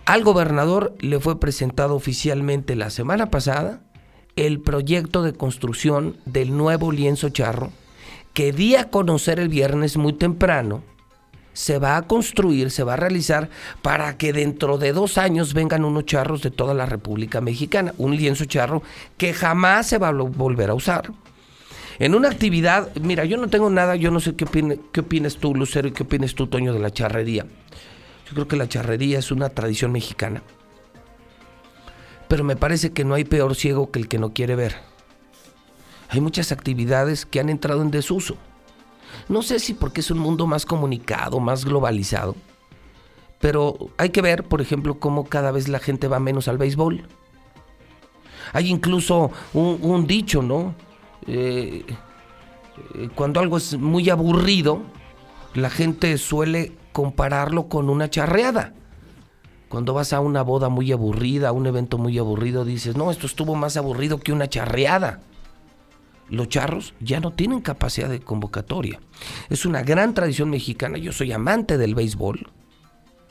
Al 0.05 0.23
gobernador 0.23 0.95
le 0.99 1.19
fue 1.19 1.39
presentado 1.39 1.95
oficialmente 1.95 2.75
la 2.75 2.89
semana 2.89 3.29
pasada 3.29 3.81
el 4.35 4.61
proyecto 4.61 5.21
de 5.21 5.33
construcción 5.33 6.15
del 6.25 6.55
nuevo 6.55 6.91
lienzo 6.91 7.29
charro 7.29 7.71
que 8.33 8.53
di 8.53 8.75
a 8.75 8.89
conocer 8.89 9.39
el 9.39 9.49
viernes 9.49 9.97
muy 9.97 10.13
temprano. 10.13 10.81
Se 11.51 11.77
va 11.77 11.97
a 11.97 12.03
construir, 12.03 12.71
se 12.71 12.83
va 12.83 12.93
a 12.93 12.97
realizar 12.97 13.49
para 13.81 14.17
que 14.17 14.31
dentro 14.31 14.77
de 14.77 14.93
dos 14.93 15.17
años 15.17 15.53
vengan 15.53 15.83
unos 15.83 16.05
charros 16.05 16.41
de 16.41 16.51
toda 16.51 16.73
la 16.73 16.85
República 16.85 17.41
Mexicana. 17.41 17.93
Un 17.97 18.15
lienzo 18.15 18.45
charro 18.45 18.81
que 19.17 19.33
jamás 19.33 19.87
se 19.87 19.97
va 19.97 20.07
a 20.07 20.11
volver 20.13 20.69
a 20.69 20.75
usar 20.75 21.11
en 21.99 22.15
una 22.15 22.29
actividad, 22.29 22.95
mira, 22.95 23.25
yo 23.25 23.37
no 23.37 23.49
tengo 23.49 23.69
nada, 23.69 23.95
yo 23.95 24.09
no 24.09 24.19
sé 24.19 24.35
qué, 24.35 24.79
qué 24.91 24.99
opinas 25.01 25.37
tú, 25.37 25.53
Lucero, 25.53 25.87
y 25.87 25.91
qué 25.91 26.03
opinas 26.03 26.33
tú, 26.33 26.47
Toño, 26.47 26.73
de 26.73 26.79
la 26.79 26.91
charrería. 26.91 27.45
Yo 28.25 28.33
creo 28.33 28.47
que 28.47 28.55
la 28.55 28.69
charrería 28.69 29.19
es 29.19 29.31
una 29.31 29.49
tradición 29.49 29.91
mexicana. 29.91 30.41
Pero 32.27 32.43
me 32.43 32.55
parece 32.55 32.91
que 32.91 33.03
no 33.03 33.15
hay 33.15 33.23
peor 33.23 33.55
ciego 33.55 33.91
que 33.91 33.99
el 33.99 34.07
que 34.07 34.19
no 34.19 34.33
quiere 34.33 34.55
ver. 34.55 34.75
Hay 36.09 36.21
muchas 36.21 36.51
actividades 36.51 37.25
que 37.25 37.39
han 37.39 37.49
entrado 37.49 37.81
en 37.81 37.91
desuso. 37.91 38.37
No 39.27 39.41
sé 39.41 39.59
si 39.59 39.73
porque 39.73 40.01
es 40.01 40.11
un 40.11 40.19
mundo 40.19 40.47
más 40.47 40.65
comunicado, 40.65 41.39
más 41.39 41.65
globalizado, 41.65 42.35
Pero 43.39 43.89
hay 43.97 44.09
que 44.09 44.21
ver, 44.21 44.43
por 44.43 44.59
ejemplo, 44.59 44.99
cómo 44.99 45.25
cada 45.25 45.51
vez 45.51 45.69
la 45.69 45.79
gente 45.79 46.07
va 46.07 46.19
menos 46.19 46.47
al 46.47 46.57
béisbol. 46.57 47.07
Hay 48.53 48.67
incluso 48.69 49.31
un, 49.53 50.07
dicho, 50.07 50.41
¿no? 50.41 50.75
Eh, 51.27 51.85
eh, 52.95 53.09
cuando 53.15 53.39
algo 53.39 53.57
es 53.57 53.77
muy 53.77 54.09
aburrido, 54.09 54.81
la 55.53 55.69
gente 55.69 56.17
suele 56.17 56.73
compararlo 56.91 57.67
con 57.67 57.89
una 57.89 58.09
charreada. 58.09 58.73
Cuando 59.67 59.93
vas 59.93 60.13
a 60.13 60.19
una 60.19 60.41
boda 60.41 60.69
muy 60.69 60.91
aburrida, 60.91 61.49
a 61.49 61.51
un 61.51 61.67
evento 61.67 61.97
muy 61.97 62.17
aburrido, 62.17 62.65
dices, 62.65 62.95
no, 62.95 63.11
esto 63.11 63.27
estuvo 63.27 63.55
más 63.55 63.77
aburrido 63.77 64.19
que 64.19 64.33
una 64.33 64.49
charreada. 64.49 65.21
Los 66.29 66.49
charros 66.49 66.93
ya 66.99 67.19
no 67.19 67.31
tienen 67.31 67.61
capacidad 67.61 68.09
de 68.09 68.19
convocatoria. 68.19 68.99
Es 69.49 69.65
una 69.65 69.81
gran 69.83 70.13
tradición 70.13 70.49
mexicana. 70.49 70.97
Yo 70.97 71.11
soy 71.11 71.31
amante 71.31 71.77
del 71.77 71.95
béisbol, 71.95 72.51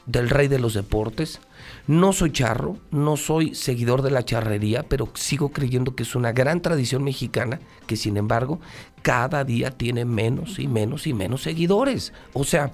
del 0.07 0.31
rey 0.31 0.48
de 0.48 0.59
los 0.59 0.74
deportes. 0.74 1.40
No 1.88 2.12
soy 2.12 2.33
charro, 2.33 2.77
no 2.90 3.16
soy 3.16 3.55
seguidor 3.55 4.03
de 4.03 4.11
la 4.11 4.22
charrería, 4.22 4.83
pero 4.83 5.09
sigo 5.14 5.48
creyendo 5.48 5.96
que 5.96 6.03
es 6.03 6.14
una 6.14 6.33
gran 6.33 6.61
tradición 6.61 7.03
mexicana 7.03 7.61
que 7.87 7.96
sin 7.96 8.18
embargo 8.18 8.61
cada 9.01 9.42
día 9.42 9.70
tiene 9.70 10.05
menos 10.05 10.59
y 10.59 10.68
menos 10.68 11.07
y 11.07 11.14
menos 11.14 11.42
seguidores. 11.42 12.12
O 12.35 12.44
sea, 12.44 12.72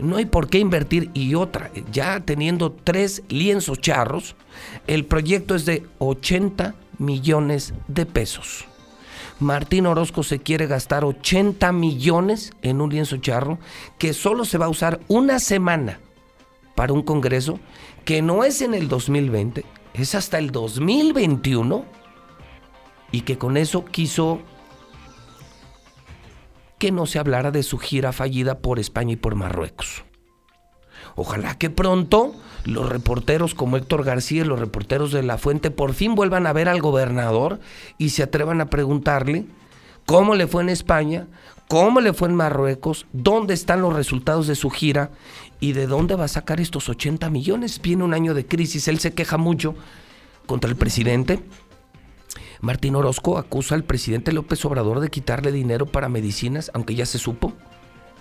no 0.00 0.16
hay 0.16 0.26
por 0.26 0.48
qué 0.48 0.60
invertir 0.60 1.10
y 1.12 1.34
otra, 1.34 1.72
ya 1.90 2.20
teniendo 2.20 2.70
tres 2.70 3.24
lienzos 3.28 3.80
charros, 3.80 4.36
el 4.86 5.06
proyecto 5.06 5.56
es 5.56 5.66
de 5.66 5.84
80 5.98 6.76
millones 6.98 7.74
de 7.88 8.06
pesos. 8.06 8.64
Martín 9.40 9.86
Orozco 9.86 10.22
se 10.22 10.38
quiere 10.38 10.68
gastar 10.68 11.04
80 11.04 11.72
millones 11.72 12.52
en 12.62 12.80
un 12.80 12.90
lienzo 12.90 13.16
charro 13.16 13.58
que 13.98 14.12
solo 14.12 14.44
se 14.44 14.56
va 14.56 14.66
a 14.66 14.70
usar 14.70 15.00
una 15.08 15.40
semana 15.40 15.98
para 16.80 16.92
un 16.92 17.02
congreso 17.02 17.58
que 18.04 18.22
no 18.22 18.44
es 18.44 18.62
en 18.62 18.74
el 18.74 18.88
2020, 18.88 19.64
es 19.94 20.14
hasta 20.14 20.38
el 20.38 20.50
2021 20.50 21.84
y 23.12 23.22
que 23.22 23.38
con 23.38 23.56
eso 23.56 23.84
quiso 23.84 24.40
que 26.78 26.92
no 26.92 27.06
se 27.06 27.18
hablara 27.18 27.50
de 27.50 27.62
su 27.62 27.78
gira 27.78 28.12
fallida 28.12 28.58
por 28.58 28.78
España 28.78 29.12
y 29.12 29.16
por 29.16 29.34
Marruecos. 29.34 30.04
Ojalá 31.14 31.58
que 31.58 31.70
pronto 31.70 32.34
los 32.64 32.88
reporteros 32.88 33.54
como 33.54 33.76
Héctor 33.76 34.04
García 34.04 34.42
y 34.42 34.46
los 34.46 34.58
reporteros 34.58 35.12
de 35.12 35.22
La 35.22 35.38
Fuente 35.38 35.70
por 35.70 35.92
fin 35.92 36.14
vuelvan 36.14 36.46
a 36.46 36.52
ver 36.52 36.68
al 36.68 36.80
gobernador 36.80 37.60
y 37.98 38.10
se 38.10 38.22
atrevan 38.22 38.60
a 38.60 38.70
preguntarle 38.70 39.46
cómo 40.06 40.34
le 40.34 40.46
fue 40.46 40.62
en 40.62 40.70
España, 40.70 41.26
cómo 41.70 42.02
le 42.02 42.12
fue 42.12 42.28
en 42.28 42.34
Marruecos, 42.34 43.06
dónde 43.14 43.54
están 43.54 43.80
los 43.80 43.94
resultados 43.94 44.46
de 44.46 44.56
su 44.56 44.68
gira 44.68 45.12
y 45.60 45.72
de 45.72 45.86
dónde 45.86 46.16
va 46.16 46.24
a 46.24 46.28
sacar 46.28 46.60
estos 46.60 46.90
80 46.90 47.30
millones. 47.30 47.80
Viene 47.80 48.04
un 48.04 48.12
año 48.12 48.34
de 48.34 48.44
crisis, 48.44 48.88
él 48.88 48.98
se 48.98 49.14
queja 49.14 49.38
mucho 49.38 49.74
contra 50.46 50.68
el 50.68 50.76
presidente 50.76 51.42
Martín 52.60 52.94
Orozco 52.94 53.38
acusa 53.38 53.74
al 53.74 53.84
presidente 53.84 54.32
López 54.32 54.62
Obrador 54.66 55.00
de 55.00 55.08
quitarle 55.08 55.50
dinero 55.50 55.86
para 55.86 56.10
medicinas, 56.10 56.70
aunque 56.74 56.94
ya 56.94 57.06
se 57.06 57.18
supo, 57.18 57.54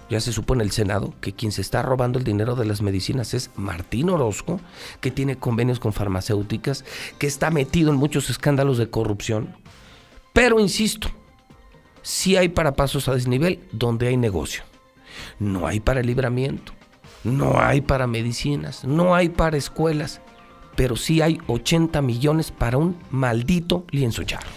ya 0.09 0.21
se 0.21 0.31
supo 0.31 0.53
en 0.53 0.61
el 0.61 0.71
Senado 0.71 1.13
que 1.19 1.33
quien 1.33 1.51
se 1.51 1.61
está 1.61 1.81
robando 1.81 2.17
el 2.17 2.23
dinero 2.25 2.55
de 2.55 2.65
las 2.65 2.81
medicinas 2.81 3.33
es 3.33 3.51
Martín 3.55 4.09
Orozco, 4.09 4.61
que 5.01 5.11
tiene 5.11 5.37
convenios 5.37 5.79
con 5.79 5.91
farmacéuticas, 5.91 6.85
que 7.17 7.27
está 7.27 7.51
metido 7.51 7.91
en 7.91 7.97
muchos 7.97 8.29
escándalos 8.29 8.77
de 8.77 8.89
corrupción. 8.89 9.57
Pero 10.31 10.61
insisto, 10.61 11.09
sí 12.01 12.35
hay 12.35 12.49
para 12.49 12.73
pasos 12.73 13.07
a 13.07 13.13
desnivel 13.13 13.59
donde 13.71 14.07
hay 14.07 14.17
negocio. 14.17 14.63
No 15.39 15.67
hay 15.67 15.79
para 15.79 16.01
libramiento, 16.01 16.73
no 17.23 17.59
hay 17.59 17.81
para 17.81 18.07
medicinas, 18.07 18.83
no 18.85 19.15
hay 19.15 19.29
para 19.29 19.57
escuelas 19.57 20.21
pero 20.79 20.95
sí 20.95 21.21
hay 21.21 21.41
80 21.47 22.01
millones 22.01 22.51
para 22.51 22.77
un 22.77 22.95
maldito 23.11 23.83
lienzo 23.91 24.23
charro. 24.23 24.47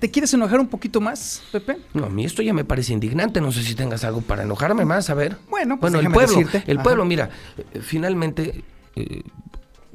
¿Te 0.00 0.10
quieres 0.10 0.34
enojar 0.34 0.58
un 0.58 0.66
poquito 0.66 1.00
más, 1.00 1.44
Pepe? 1.52 1.76
No, 1.94 2.06
a 2.06 2.08
mí 2.08 2.24
esto 2.24 2.42
ya 2.42 2.52
me 2.52 2.64
parece 2.64 2.94
indignante. 2.94 3.40
No 3.40 3.52
sé 3.52 3.62
si 3.62 3.76
tengas 3.76 4.02
algo 4.02 4.22
para 4.22 4.42
enojarme 4.42 4.84
más, 4.84 5.08
a 5.08 5.14
ver. 5.14 5.36
Bueno, 5.48 5.78
pues 5.78 5.92
bueno 5.92 6.08
el 6.08 6.12
pueblo, 6.12 6.48
el 6.66 6.80
pueblo, 6.80 7.04
mira, 7.04 7.30
eh, 7.56 7.80
finalmente 7.80 8.64
eh, 8.96 9.22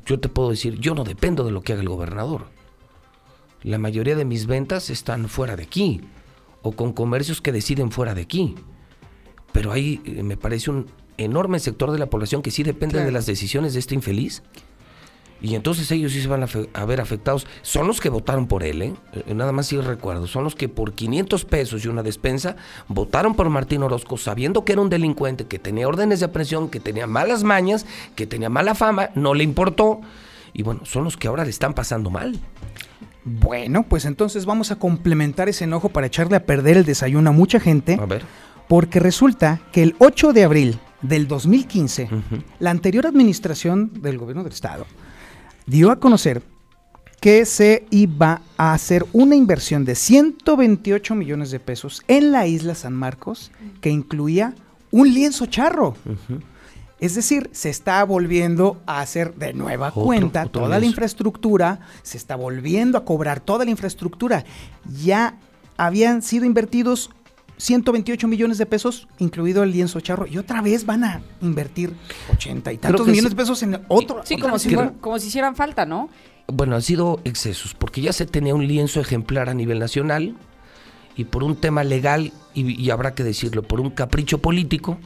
yo 0.06 0.18
te 0.22 0.30
puedo 0.30 0.52
decir, 0.52 0.80
yo 0.80 0.96
no 0.96 1.04
dependo 1.04 1.44
de 1.44 1.52
lo 1.52 1.64
que 1.64 1.74
haga 1.74 1.82
el 1.82 1.90
gobernador. 1.90 2.46
La 3.62 3.78
mayoría 3.78 4.16
de 4.16 4.24
mis 4.24 4.46
ventas 4.46 4.90
están 4.90 5.28
fuera 5.28 5.58
de 5.58 5.64
aquí 5.64 6.00
o 6.66 6.72
con 6.72 6.94
comercios 6.94 7.42
que 7.42 7.52
deciden 7.52 7.92
fuera 7.92 8.16
de 8.16 8.24
aquí. 8.24 8.56
Pero 9.52 9.72
hay, 9.72 10.02
eh, 10.04 10.24
me 10.24 10.36
parece 10.36 10.72
un 10.72 10.88
enorme 11.18 11.60
sector 11.60 11.92
de 11.92 12.00
la 12.00 12.08
población 12.08 12.42
que 12.42 12.50
sí 12.50 12.64
depende 12.64 13.06
de 13.06 13.12
las 13.12 13.28
decisiones 13.28 13.74
de 13.74 13.80
este 13.80 13.94
infeliz 13.94 14.42
y 15.42 15.54
entonces 15.54 15.92
ellos 15.92 16.14
sí 16.14 16.24
se 16.24 16.28
van 16.28 16.44
a, 16.44 16.86
ver 16.86 17.00
afectados. 17.00 17.46
Son 17.62 17.86
los 17.86 18.02
que 18.02 18.10
votaron 18.10 18.48
por 18.48 18.64
él, 18.64 18.82
¿eh? 18.82 18.94
¿eh? 19.14 19.34
Nada 19.36 19.52
más 19.52 19.68
si 19.68 19.80
recuerdo. 19.80 20.26
Son 20.26 20.44
los 20.44 20.56
que 20.56 20.70
por 20.70 20.94
500 20.94 21.46
pesos 21.46 21.86
y 21.86 21.88
una 21.88 22.02
despensa 22.02 22.56
votaron 22.88 23.36
por 23.36 23.48
Martín 23.50 23.84
Orozco 23.84 24.18
sabiendo 24.18 24.66
que 24.66 24.72
era 24.74 24.82
un 24.82 24.90
delincuente, 24.90 25.46
que 25.46 25.60
tenía 25.60 25.88
órdenes 25.88 26.20
de 26.20 26.26
aprehensión, 26.26 26.70
que 26.70 26.80
tenía 26.80 27.06
malas 27.06 27.44
mañas, 27.44 27.86
que 28.16 28.26
tenía 28.26 28.50
mala 28.50 28.74
fama, 28.74 29.12
no 29.14 29.36
le 29.36 29.44
importó. 29.44 30.02
Y 30.52 30.64
bueno, 30.64 30.82
son 30.86 31.04
los 31.04 31.16
que 31.16 31.28
ahora 31.28 31.44
le 31.44 31.52
están 31.52 31.76
pasando 31.76 32.10
mal. 32.10 32.40
Bueno, 33.26 33.84
pues 33.84 34.06
entonces 34.06 34.46
vamos 34.46 34.72
a 34.72 34.76
complementar 34.78 35.50
ese 35.50 35.64
enojo 35.64 35.90
para 35.90 36.08
echarle 36.08 36.38
a 36.38 36.46
perder 36.46 36.78
el 36.78 36.86
desayuno 36.86 37.32
a 37.32 37.34
mucha 37.34 37.60
gente. 37.60 37.98
A 38.00 38.06
ver. 38.06 38.24
Porque 38.68 39.00
resulta 39.00 39.62
que 39.72 39.84
el 39.84 39.96
8 40.00 40.32
de 40.32 40.44
abril 40.44 40.80
del 41.02 41.28
2015, 41.28 42.10
la 42.60 42.72
anterior 42.72 43.06
administración 43.06 43.92
del 44.02 44.18
gobierno 44.18 44.44
del 44.44 44.54
estado 44.54 44.86
dio 45.66 45.92
a 45.92 46.00
conocer 46.00 46.42
que 47.20 47.46
se 47.46 47.86
iba 47.90 48.42
a 48.58 48.74
hacer 48.74 49.06
una 49.12 49.36
inversión 49.36 49.86
de 49.86 49.96
128 49.96 51.16
millones 51.16 51.50
de 51.50 51.60
pesos 51.60 52.04
en 52.08 52.32
la 52.32 52.46
isla 52.46 52.76
San 52.76 52.94
Marcos 52.94 53.52
que 53.82 53.90
incluía 53.90 54.54
un 54.92 55.12
lienzo 55.14 55.48
charro. 55.48 55.96
Es 57.06 57.14
decir, 57.14 57.52
se 57.54 57.70
está 57.70 58.04
volviendo 58.04 58.82
a 58.88 59.00
hacer 59.00 59.36
de 59.36 59.54
nueva 59.54 59.92
cuenta 59.92 60.48
toda 60.48 60.80
la 60.80 60.86
infraestructura, 60.86 61.82
se 62.02 62.18
está 62.18 62.36
volviendo 62.36 62.98
a 62.98 63.06
cobrar 63.06 63.42
toda 63.42 63.64
la 63.64 63.70
infraestructura. 63.70 64.44
Ya 65.04 65.38
habían 65.78 66.24
sido 66.24 66.46
invertidos 66.46 67.12
128 67.58 68.28
millones 68.28 68.58
de 68.58 68.66
pesos, 68.66 69.08
incluido 69.20 69.62
el 69.62 69.72
lienzo 69.72 70.00
charro, 70.00 70.26
y 70.26 70.40
otra 70.40 70.64
vez 70.64 70.88
van 70.88 71.04
a 71.04 71.22
invertir 71.44 71.94
80 72.34 72.74
y 72.74 72.78
tantos 72.80 73.06
millones 73.06 73.30
de 73.30 73.36
pesos 73.36 73.62
en 73.62 73.86
otro. 73.88 74.22
Sí, 74.26 74.40
como, 74.40 74.58
si, 74.58 74.76
como 75.00 75.20
si 75.20 75.28
hicieran 75.28 75.56
falta, 75.56 75.86
¿no? 75.86 76.10
Bueno, 76.48 76.76
han 76.76 76.82
sido 76.82 77.20
excesos, 77.24 77.76
porque 77.76 78.02
ya 78.02 78.14
se 78.14 78.26
tenía 78.26 78.56
un 78.56 78.66
lienzo 78.66 79.00
ejemplar 79.00 79.48
a 79.48 79.54
nivel 79.54 79.78
nacional, 79.78 80.36
y 81.16 81.26
por 81.26 81.44
un 81.44 81.56
tema 81.56 81.84
legal, 81.84 82.34
y, 82.56 82.90
habrá 82.90 83.14
que 83.14 83.24
decirlo, 83.24 83.62
por 83.62 83.80
un 83.80 83.92
capricho 83.92 84.40
político, 84.40 84.98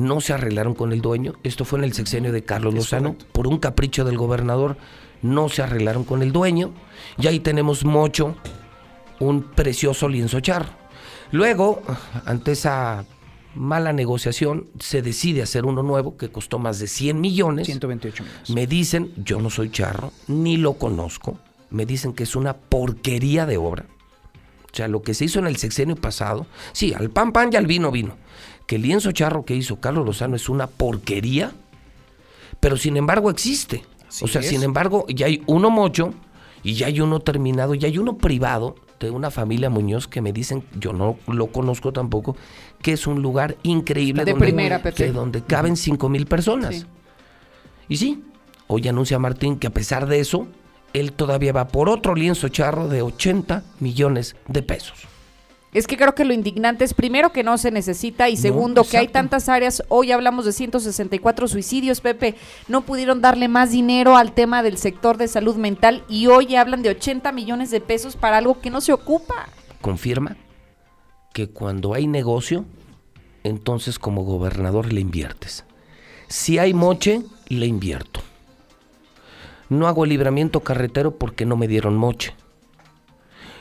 no 0.00 0.20
se 0.20 0.32
arreglaron 0.32 0.74
con 0.74 0.92
el 0.92 1.00
dueño. 1.00 1.34
Esto 1.42 1.64
fue 1.64 1.78
en 1.78 1.84
el 1.84 1.92
sexenio 1.92 2.32
de 2.32 2.42
Carlos 2.42 2.74
Lozano, 2.74 3.16
por 3.32 3.46
un 3.46 3.58
capricho 3.58 4.04
del 4.04 4.16
gobernador, 4.16 4.76
no 5.22 5.48
se 5.48 5.62
arreglaron 5.62 6.04
con 6.04 6.22
el 6.22 6.32
dueño, 6.32 6.72
y 7.18 7.26
ahí 7.26 7.40
tenemos 7.40 7.84
mocho, 7.84 8.36
un 9.18 9.42
precioso 9.42 10.08
lienzo 10.08 10.40
charro. 10.40 10.70
Luego, 11.30 11.82
ante 12.24 12.52
esa 12.52 13.04
mala 13.54 13.92
negociación, 13.92 14.68
se 14.78 15.02
decide 15.02 15.42
hacer 15.42 15.66
uno 15.66 15.82
nuevo 15.82 16.16
que 16.16 16.30
costó 16.30 16.58
más 16.58 16.78
de 16.78 16.86
100 16.86 17.20
millones. 17.20 17.66
128 17.66 18.24
millones. 18.24 18.50
Me 18.50 18.66
dicen, 18.66 19.12
yo 19.16 19.40
no 19.40 19.50
soy 19.50 19.70
charro, 19.70 20.12
ni 20.26 20.56
lo 20.56 20.74
conozco, 20.74 21.38
me 21.70 21.84
dicen 21.84 22.14
que 22.14 22.22
es 22.22 22.34
una 22.34 22.56
porquería 22.56 23.46
de 23.46 23.58
obra. 23.58 23.86
O 24.72 24.76
sea, 24.76 24.88
lo 24.88 25.02
que 25.02 25.14
se 25.14 25.24
hizo 25.24 25.40
en 25.40 25.46
el 25.46 25.56
sexenio 25.56 25.96
pasado, 25.96 26.46
sí, 26.72 26.94
al 26.94 27.10
pan 27.10 27.32
pan 27.32 27.50
y 27.52 27.56
al 27.56 27.66
vino 27.66 27.90
vino. 27.90 28.16
Que 28.70 28.76
el 28.76 28.82
lienzo 28.82 29.10
charro 29.10 29.44
que 29.44 29.56
hizo 29.56 29.80
Carlos 29.80 30.06
Lozano 30.06 30.36
es 30.36 30.48
una 30.48 30.68
porquería, 30.68 31.50
pero 32.60 32.76
sin 32.76 32.96
embargo 32.96 33.28
existe. 33.28 33.84
o 34.22 34.28
sea, 34.28 34.44
sin 34.44 34.62
embargo, 34.62 35.06
ya 35.08 35.26
hay 35.26 35.42
uno 35.46 35.70
mocho 35.70 36.14
y 36.62 36.74
ya 36.74 36.86
hay 36.86 37.00
uno 37.00 37.18
terminado, 37.18 37.74
y 37.74 37.84
hay 37.84 37.98
uno 37.98 38.16
privado 38.16 38.76
de 39.00 39.10
una 39.10 39.32
familia 39.32 39.70
Muñoz 39.70 40.06
que 40.06 40.20
me 40.20 40.32
dicen, 40.32 40.62
yo 40.78 40.92
no 40.92 41.16
lo 41.26 41.48
conozco 41.48 41.92
tampoco, 41.92 42.36
que 42.80 42.92
es 42.92 43.08
un 43.08 43.22
lugar 43.22 43.56
increíble 43.64 44.24
de 44.24 44.30
donde, 44.30 44.46
primera, 44.46 44.80
donde 45.12 45.42
caben 45.42 45.76
cinco 45.76 46.08
mil 46.08 46.26
personas. 46.26 46.86
Y 47.88 47.96
sí, 47.96 48.22
hoy 48.68 48.86
anuncia 48.86 49.18
Martín 49.18 49.58
que 49.58 49.66
a 49.66 49.70
pesar 49.70 50.06
de 50.06 50.20
eso, 50.20 50.46
él 50.92 51.12
todavía 51.12 51.52
va 51.52 51.66
por 51.66 51.88
otro 51.88 52.14
lienzo 52.14 52.46
charro 52.50 52.86
de 52.86 53.02
80 53.02 53.64
millones 53.80 54.36
de 54.46 54.62
pesos. 54.62 55.08
Es 55.72 55.86
que 55.86 55.96
creo 55.96 56.16
que 56.16 56.24
lo 56.24 56.34
indignante 56.34 56.84
es 56.84 56.94
primero 56.94 57.30
que 57.30 57.44
no 57.44 57.56
se 57.56 57.70
necesita 57.70 58.28
y 58.28 58.36
segundo 58.36 58.82
que 58.82 58.98
hay 58.98 59.06
tantas 59.06 59.48
áreas, 59.48 59.84
hoy 59.88 60.10
hablamos 60.10 60.44
de 60.44 60.52
164 60.52 61.46
suicidios, 61.46 62.00
Pepe, 62.00 62.34
no 62.66 62.80
pudieron 62.80 63.20
darle 63.20 63.46
más 63.46 63.70
dinero 63.70 64.16
al 64.16 64.32
tema 64.32 64.64
del 64.64 64.78
sector 64.78 65.16
de 65.16 65.28
salud 65.28 65.54
mental 65.54 66.02
y 66.08 66.26
hoy 66.26 66.56
hablan 66.56 66.82
de 66.82 66.90
80 66.90 67.30
millones 67.30 67.70
de 67.70 67.80
pesos 67.80 68.16
para 68.16 68.38
algo 68.38 68.60
que 68.60 68.70
no 68.70 68.80
se 68.80 68.92
ocupa. 68.92 69.48
Confirma 69.80 70.36
que 71.32 71.48
cuando 71.48 71.94
hay 71.94 72.08
negocio, 72.08 72.64
entonces 73.44 74.00
como 74.00 74.24
gobernador 74.24 74.92
le 74.92 75.00
inviertes. 75.00 75.64
Si 76.26 76.58
hay 76.58 76.74
moche, 76.74 77.22
le 77.48 77.66
invierto. 77.66 78.20
No 79.68 79.86
hago 79.86 80.02
el 80.02 80.10
libramiento 80.10 80.60
carretero 80.60 81.16
porque 81.16 81.46
no 81.46 81.56
me 81.56 81.68
dieron 81.68 81.96
moche. 81.96 82.34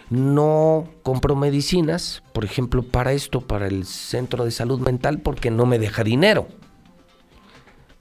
No 0.09 0.89
compro 1.03 1.35
medicinas, 1.35 2.23
por 2.33 2.43
ejemplo, 2.43 2.83
para 2.83 3.13
esto, 3.13 3.41
para 3.41 3.67
el 3.67 3.85
centro 3.85 4.43
de 4.43 4.51
salud 4.51 4.79
mental, 4.79 5.19
porque 5.19 5.51
no 5.51 5.65
me 5.65 5.77
deja 5.77 6.03
dinero. 6.03 6.47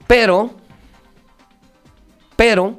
Pero, 0.07 0.51
pero, 2.35 2.77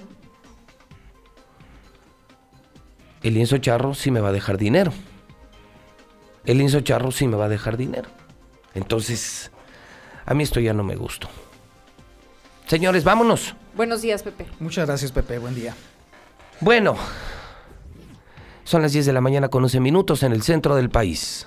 el 3.23 3.35
lienzo 3.35 3.59
charro 3.59 3.95
sí 3.95 4.11
me 4.11 4.21
va 4.21 4.31
a 4.31 4.33
dejar 4.33 4.59
dinero. 4.59 4.93
El 6.45 6.59
lienzo 6.59 6.81
charro 6.81 7.12
sí 7.12 7.29
me 7.29 7.37
va 7.37 7.45
a 7.45 7.49
dejar 7.49 7.77
dinero. 7.77 8.09
Entonces, 8.75 9.53
a 10.27 10.35
mí 10.35 10.43
esto 10.43 10.59
ya 10.59 10.73
no 10.73 10.83
me 10.83 10.97
gustó. 10.97 11.29
Señores, 12.66 13.05
vámonos. 13.05 13.55
Buenos 13.77 14.03
días, 14.03 14.23
Pepe. 14.23 14.47
Muchas 14.59 14.87
gracias, 14.87 15.12
Pepe. 15.12 15.38
Buen 15.38 15.55
día. 15.55 15.75
Bueno, 16.61 16.97
son 18.64 18.83
las 18.83 18.92
10 18.92 19.07
de 19.07 19.12
la 19.12 19.20
mañana 19.20 19.49
con 19.49 19.62
11 19.62 19.81
minutos 19.81 20.23
en 20.23 20.33
el 20.33 20.42
centro 20.42 20.77
del 20.77 20.90
país. 20.90 21.46